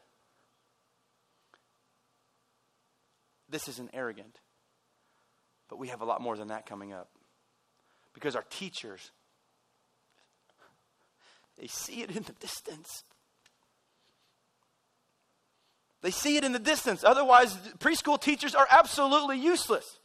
[3.49, 4.39] This isn't arrogant,
[5.67, 7.09] but we have a lot more than that coming up.
[8.13, 9.11] Because our teachers,
[11.59, 13.03] they see it in the distance.
[16.01, 17.03] They see it in the distance.
[17.03, 19.99] Otherwise, preschool teachers are absolutely useless.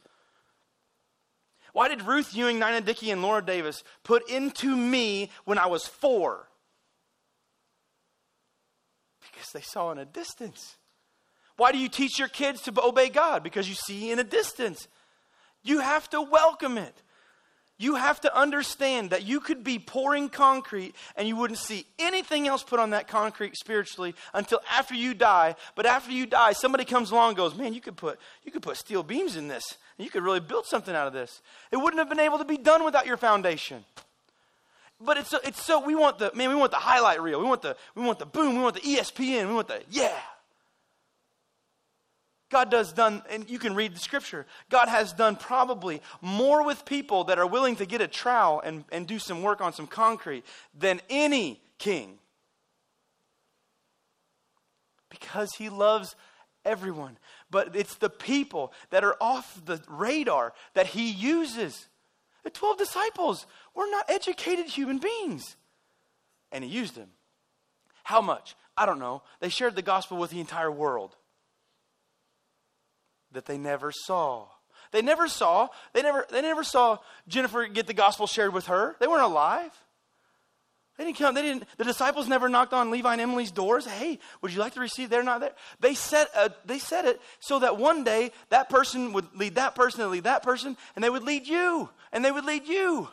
[1.73, 5.85] Why did Ruth Ewing, Nina Dickey, and Laura Davis put into me when I was
[5.85, 6.47] four?
[9.21, 10.77] Because they saw in a distance.
[11.55, 13.43] Why do you teach your kids to obey God?
[13.43, 14.87] Because you see in a distance.
[15.63, 17.01] You have to welcome it.
[17.79, 22.47] You have to understand that you could be pouring concrete and you wouldn't see anything
[22.47, 25.55] else put on that concrete spiritually until after you die.
[25.75, 28.63] But after you die, somebody comes along and goes, Man, you could put, you could
[28.63, 29.77] put steel beams in this.
[29.97, 31.41] And you could really build something out of this.
[31.71, 33.85] It wouldn't have been able to be done without your foundation.
[34.99, 37.39] But it's so, it's so we want the man, we want the highlight reel.
[37.39, 40.17] We want the we want the boom, we want the ESPN, we want the yeah.
[42.49, 44.45] God does done, and you can read the scripture.
[44.69, 48.85] God has done probably more with people that are willing to get a trowel and,
[48.91, 50.45] and do some work on some concrete
[50.77, 52.19] than any king.
[55.09, 56.15] Because he loves
[56.63, 57.17] everyone.
[57.51, 61.87] But it's the people that are off the radar that he uses.
[62.43, 63.45] The 12 disciples
[63.75, 65.57] were not educated human beings.
[66.53, 67.09] And he used them.
[68.03, 68.55] How much?
[68.77, 69.23] I don't know.
[69.41, 71.17] They shared the gospel with the entire world
[73.31, 74.47] that they never saw.
[74.91, 78.95] They never saw, they never, they never saw Jennifer get the gospel shared with her.
[78.99, 79.71] They weren't alive.
[80.97, 83.85] They didn't come, they didn't, the disciples never knocked on Levi and Emily's doors.
[83.85, 85.09] Hey, would you like to receive?
[85.09, 85.51] They're not there.
[85.79, 89.75] They said, uh, they said it so that one day that person would lead that
[89.75, 93.07] person and lead that person, and they would lead you, and they would lead you.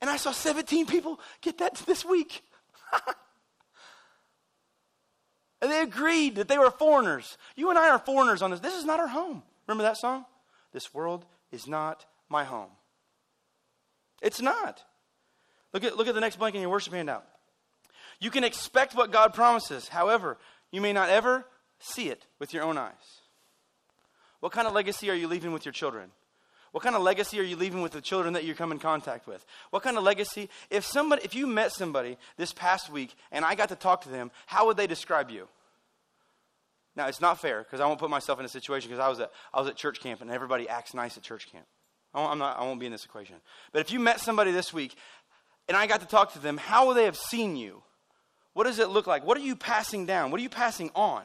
[0.00, 2.42] And I saw 17 people get that this week.
[5.62, 7.38] And they agreed that they were foreigners.
[7.54, 8.58] You and I are foreigners on this.
[8.58, 9.44] This is not our home.
[9.68, 10.26] Remember that song?
[10.72, 12.70] This world is not my home.
[14.20, 14.82] It's not.
[15.72, 17.24] Look at, look at the next blank in your worship handout.
[18.18, 19.88] You can expect what God promises.
[19.88, 20.36] However,
[20.72, 21.46] you may not ever
[21.78, 23.20] see it with your own eyes.
[24.40, 26.10] What kind of legacy are you leaving with your children?
[26.72, 29.26] What kind of legacy are you leaving with the children that you come in contact
[29.26, 29.44] with?
[29.70, 30.48] What kind of legacy?
[30.70, 34.08] If somebody, if you met somebody this past week and I got to talk to
[34.08, 35.48] them, how would they describe you?
[36.96, 39.20] Now it's not fair because I won't put myself in a situation because I was
[39.20, 41.66] at I was at church camp and everybody acts nice at church camp.
[42.14, 43.36] I'm not, I won't be in this equation.
[43.72, 44.94] But if you met somebody this week
[45.68, 47.82] and I got to talk to them, how would they have seen you?
[48.52, 49.24] What does it look like?
[49.24, 50.30] What are you passing down?
[50.30, 51.24] What are you passing on?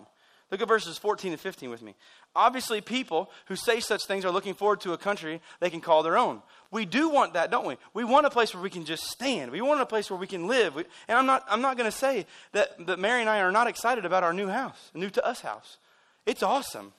[0.49, 1.93] Look at verses 14 and 15 with me.
[2.33, 6.03] Obviously, people who say such things are looking forward to a country they can call
[6.03, 6.41] their own.
[6.71, 7.75] We do want that, don't we?
[7.93, 9.51] We want a place where we can just stand.
[9.51, 10.77] We want a place where we can live.
[10.77, 13.67] And I'm not, I'm not going to say that, that Mary and I are not
[13.67, 15.77] excited about our new house, new to us house.
[16.25, 16.93] It's awesome.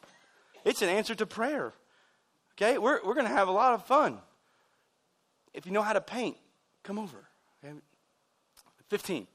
[0.65, 1.73] It's an answer to prayer.
[2.57, 2.77] Okay?
[2.77, 4.19] We're, we're going to have a lot of fun.
[5.55, 6.37] If you know how to paint,
[6.83, 7.25] come over.
[7.65, 7.75] Okay?
[8.91, 9.27] 15.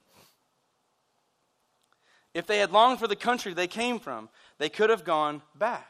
[2.33, 5.87] If they had longed for the country they came from, they could have gone back.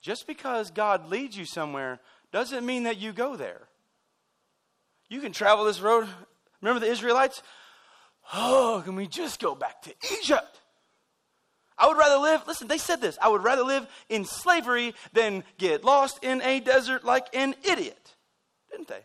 [0.00, 2.00] Just because God leads you somewhere
[2.32, 3.68] doesn't mean that you go there.
[5.08, 6.08] You can travel this road.
[6.60, 7.42] Remember the Israelites?
[8.32, 10.60] Oh, can we just go back to Egypt?
[11.76, 13.18] I would rather live, listen, they said this.
[13.20, 18.14] I would rather live in slavery than get lost in a desert like an idiot.
[18.70, 19.00] Didn't they?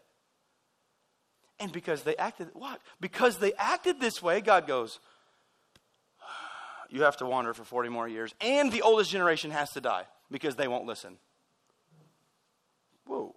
[1.59, 2.79] And because they acted, what?
[3.01, 4.99] Because they acted this way, God goes,
[6.89, 8.33] You have to wander for 40 more years.
[8.41, 11.17] And the oldest generation has to die because they won't listen.
[13.05, 13.35] Whoa.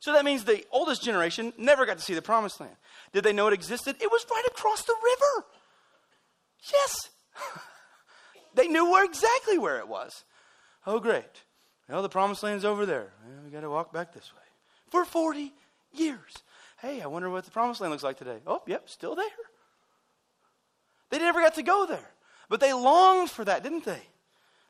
[0.00, 2.76] So that means the oldest generation never got to see the promised land.
[3.12, 3.96] Did they know it existed?
[4.00, 5.46] It was right across the river.
[6.72, 7.10] Yes.
[8.54, 10.24] they knew where exactly where it was.
[10.86, 11.24] Oh, great.
[11.88, 13.12] Well, the promised land's over there.
[13.24, 14.42] Well, we got to walk back this way.
[14.90, 15.52] For 40
[15.92, 16.32] years.
[16.86, 18.38] Hey, I wonder what the promised land looks like today.
[18.46, 19.26] Oh, yep, still there.
[21.10, 22.10] They never got to go there.
[22.48, 24.02] But they longed for that, didn't they?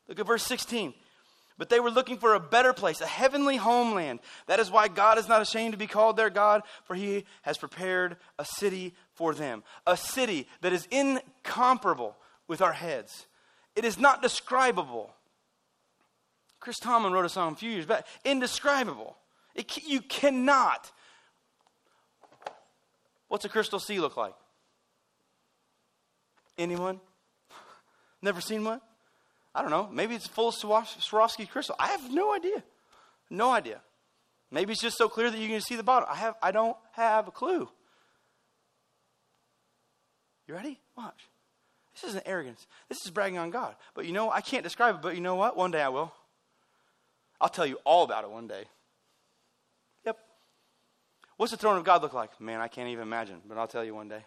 [0.09, 0.95] Look at verse 16.
[1.59, 4.21] But they were looking for a better place, a heavenly homeland.
[4.47, 7.59] That is why God is not ashamed to be called their God, for he has
[7.59, 9.63] prepared a city for them.
[9.87, 12.17] A city that is incomparable
[12.49, 13.27] with our heads.
[13.75, 15.13] It is not describable.
[16.61, 19.19] Chris Tomlin wrote a song a few years back indescribable.
[19.55, 20.93] It, you cannot.
[23.29, 24.35] What's a crystal sea look like?
[26.59, 27.01] Anyone?
[28.23, 28.81] Never seen one?
[29.55, 29.89] I don't know.
[29.91, 31.77] Maybe it's full of Swarovski crystal.
[31.79, 32.63] I have no idea.
[33.31, 33.81] No idea.
[34.51, 36.09] Maybe it's just so clear that you can see the bottom.
[36.11, 37.69] I have I don't have a clue.
[40.47, 40.79] You ready?
[40.97, 41.29] Watch.
[41.95, 42.67] This isn't arrogance.
[42.89, 43.75] This is bragging on God.
[43.95, 45.57] But you know, I can't describe it, but you know what?
[45.57, 46.13] One day I will.
[47.41, 48.65] I'll tell you all about it one day.
[51.37, 52.41] What's the throne of God look like?
[52.41, 54.25] Man, I can't even imagine, but I'll tell you one day.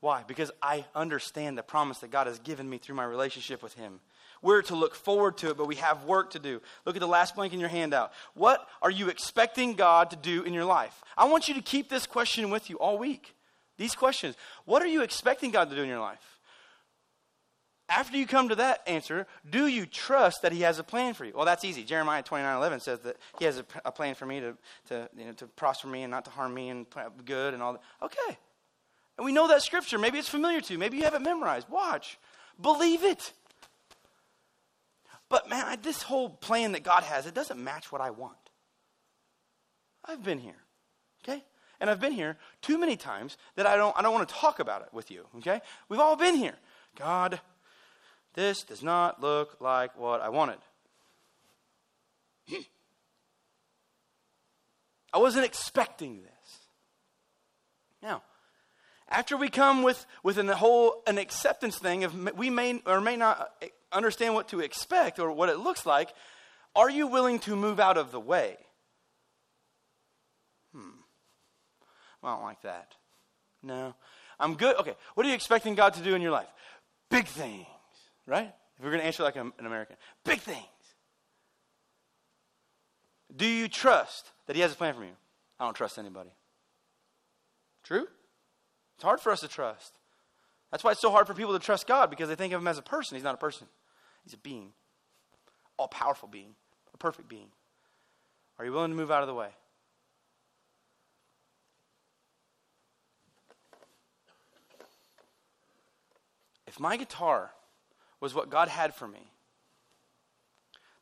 [0.00, 0.24] Why?
[0.26, 4.00] Because I understand the promise that God has given me through my relationship with Him.
[4.42, 6.62] We're to look forward to it, but we have work to do.
[6.86, 8.12] Look at the last blank in your handout.
[8.34, 11.02] What are you expecting God to do in your life?
[11.18, 13.34] I want you to keep this question with you all week.
[13.76, 14.36] These questions.
[14.64, 16.39] What are you expecting God to do in your life?
[17.90, 21.24] After you come to that answer, do you trust that He has a plan for
[21.24, 21.32] you?
[21.34, 21.82] Well, that's easy.
[21.82, 24.56] Jeremiah 29 11 says that He has a, a plan for me to,
[24.88, 26.86] to, you know, to prosper me and not to harm me and
[27.24, 27.82] good and all that.
[28.00, 28.38] Okay.
[29.18, 29.98] And we know that scripture.
[29.98, 30.78] Maybe it's familiar to you.
[30.78, 31.68] Maybe you have it memorized.
[31.68, 32.16] Watch.
[32.60, 33.32] Believe it.
[35.28, 38.36] But man, I, this whole plan that God has, it doesn't match what I want.
[40.04, 40.62] I've been here.
[41.24, 41.42] Okay?
[41.80, 44.60] And I've been here too many times that I don't I don't want to talk
[44.60, 45.26] about it with you.
[45.38, 45.60] Okay?
[45.88, 46.54] We've all been here.
[46.96, 47.40] God,
[48.34, 50.58] this does not look like what I wanted.
[55.12, 56.30] I wasn't expecting this.
[58.02, 58.22] Now,
[59.08, 63.16] after we come with, with an whole an acceptance thing of we may or may
[63.16, 63.52] not
[63.92, 66.10] understand what to expect or what it looks like,
[66.76, 68.56] are you willing to move out of the way?
[70.72, 71.00] Hmm.
[72.22, 72.94] I don't like that.
[73.62, 73.94] No.
[74.38, 74.76] I'm good.
[74.76, 74.94] Okay.
[75.14, 76.48] What are you expecting God to do in your life?
[77.10, 77.66] Big things,
[78.30, 78.54] right?
[78.78, 80.64] If we're going to answer like an American, big things.
[83.36, 85.16] Do you trust that He has a plan for you?
[85.58, 86.30] I don't trust anybody.
[87.82, 88.06] True?
[88.94, 89.94] It's hard for us to trust.
[90.70, 92.68] That's why it's so hard for people to trust God because they think of him
[92.68, 93.16] as a person.
[93.16, 93.66] He's not a person,
[94.22, 94.72] he's a being,
[95.76, 96.54] all powerful being,
[96.94, 97.48] a perfect being.
[98.58, 99.48] Are you willing to move out of the way?
[106.66, 107.50] If my guitar
[108.20, 109.30] was what God had for me,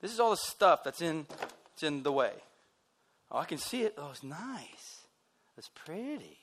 [0.01, 1.27] this is all the stuff that's in,
[1.73, 2.33] it's in the way.
[3.31, 3.95] Oh, I can see it.
[3.99, 5.03] Oh, it's nice.
[5.57, 6.39] It's pretty.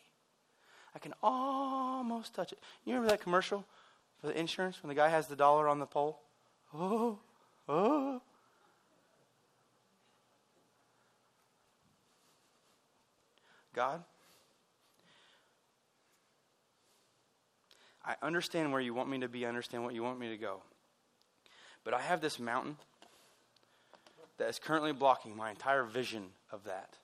[0.93, 2.59] I can almost touch it.
[2.84, 3.65] You remember that commercial
[4.19, 6.19] for the insurance when the guy has the dollar on the pole?
[6.73, 7.19] Oh,
[7.67, 8.21] oh.
[13.73, 14.03] God,
[18.06, 20.38] I understand where you want me to be, I understand what you want me to
[20.38, 20.62] go.
[21.84, 22.78] But I have this mountain
[24.38, 26.97] that is currently blocking my entire vision of that.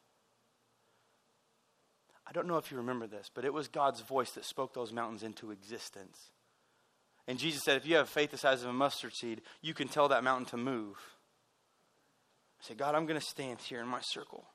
[2.28, 4.94] I don't know if you remember this, but it was God's voice that spoke those
[4.94, 6.30] mountains into existence.
[7.28, 9.88] And Jesus said, if you have faith the size of a mustard seed, you can
[9.88, 10.98] tell that mountain to move.
[12.60, 14.46] I said, God, I'm going to stand here in my circle.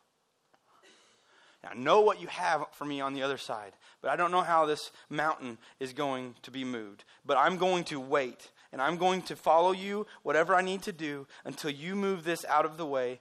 [1.67, 4.31] Now, I know what you have for me on the other side, but I don't
[4.31, 7.05] know how this mountain is going to be moved.
[7.25, 10.93] But I'm going to wait, and I'm going to follow you, whatever I need to
[10.93, 13.21] do, until you move this out of the way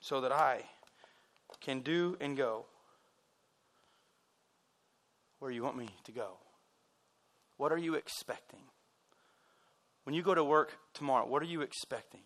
[0.00, 0.62] so that I
[1.60, 2.66] can do and go
[5.40, 6.36] where you want me to go.
[7.56, 8.60] What are you expecting?
[10.04, 12.20] When you go to work tomorrow, what are you expecting?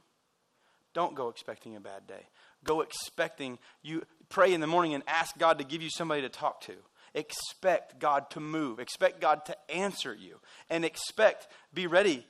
[0.94, 2.28] Don't go expecting a bad day.
[2.64, 6.28] Go expecting you pray in the morning and ask God to give you somebody to
[6.28, 6.74] talk to.
[7.14, 8.80] Expect God to move.
[8.80, 10.40] Expect God to answer you.
[10.70, 12.26] And expect, be ready.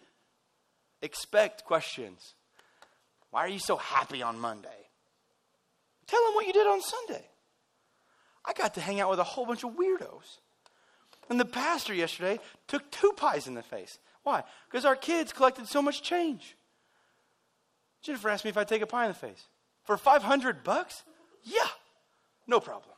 [1.01, 2.35] Expect questions.
[3.31, 4.69] Why are you so happy on Monday?
[6.07, 7.25] Tell them what you did on Sunday.
[8.45, 10.39] I got to hang out with a whole bunch of weirdos.
[11.31, 12.39] And the pastor yesterday
[12.69, 13.99] took two pies in the face.
[14.23, 14.43] Why?
[14.71, 16.57] Because our kids collected so much change.
[18.05, 19.49] Jennifer asked me if I'd take a pie in the face.
[19.83, 21.03] For 500 bucks?
[21.43, 21.67] Yeah,
[22.47, 22.95] no problem.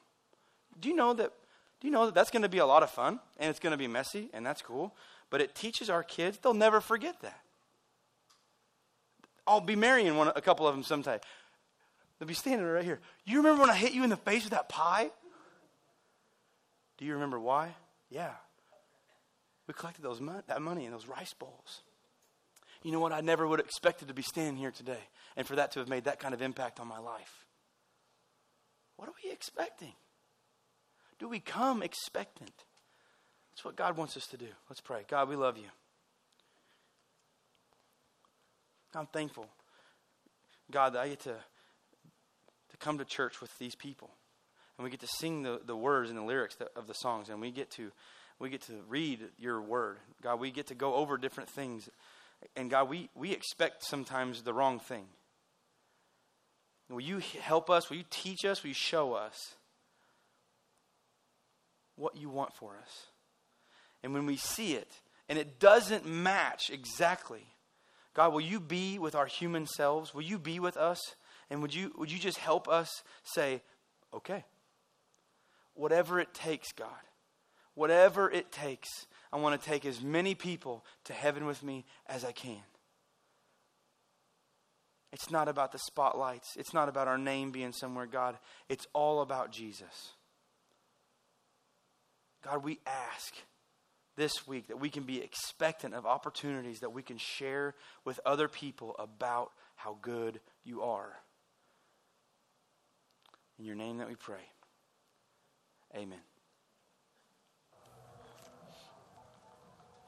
[0.78, 1.32] Do you know that
[1.80, 3.72] do you know that that's going to be a lot of fun and it's going
[3.72, 4.94] to be messy and that's cool,
[5.30, 7.40] but it teaches our kids, they'll never forget that.
[9.46, 11.20] I'll be marrying one a couple of them sometime.
[12.18, 13.00] They'll be standing right here.
[13.24, 15.10] You remember when I hit you in the face with that pie?
[16.96, 17.74] Do you remember why?
[18.10, 18.32] Yeah.
[19.66, 21.82] We collected those that money in those rice bowls.
[22.82, 23.12] You know what?
[23.12, 24.98] I never would have expected to be standing here today
[25.36, 27.44] and for that to have made that kind of impact on my life.
[28.96, 29.92] What are we expecting?
[31.18, 32.52] Do we come expectant?
[33.54, 34.48] That's what God wants us to do.
[34.68, 35.04] Let's pray.
[35.08, 35.68] God, we love you.
[38.94, 39.46] I'm thankful,
[40.70, 44.10] God, that I get to, to come to church with these people.
[44.76, 47.28] And we get to sing the, the words and the lyrics of the songs.
[47.28, 47.92] And we get to
[48.38, 49.96] we get to read your word.
[50.22, 51.88] God, we get to go over different things.
[52.54, 55.06] And God, we, we expect sometimes the wrong thing.
[56.88, 57.90] Will you help us?
[57.90, 58.62] Will you teach us?
[58.62, 59.54] Will you show us
[61.96, 63.06] what you want for us?
[64.02, 64.90] And when we see it,
[65.28, 67.46] and it doesn't match exactly,
[68.14, 70.14] God, will you be with our human selves?
[70.14, 71.00] Will you be with us?
[71.50, 73.62] And would you, would you just help us say,
[74.14, 74.44] okay,
[75.74, 76.88] whatever it takes, God,
[77.74, 78.88] whatever it takes,
[79.36, 82.62] I want to take as many people to heaven with me as I can.
[85.12, 86.56] It's not about the spotlights.
[86.56, 88.38] It's not about our name being somewhere, God.
[88.70, 90.14] It's all about Jesus.
[92.42, 93.34] God, we ask
[94.16, 97.74] this week that we can be expectant of opportunities that we can share
[98.06, 101.12] with other people about how good you are.
[103.58, 104.48] In your name that we pray.
[105.94, 106.20] Amen.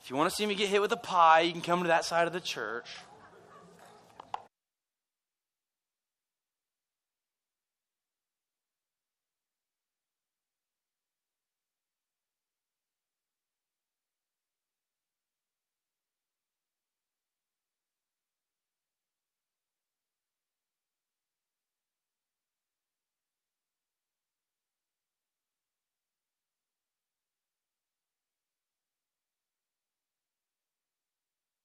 [0.08, 1.88] If you want to see me get hit with a pie, you can come to
[1.88, 2.86] that side of the church.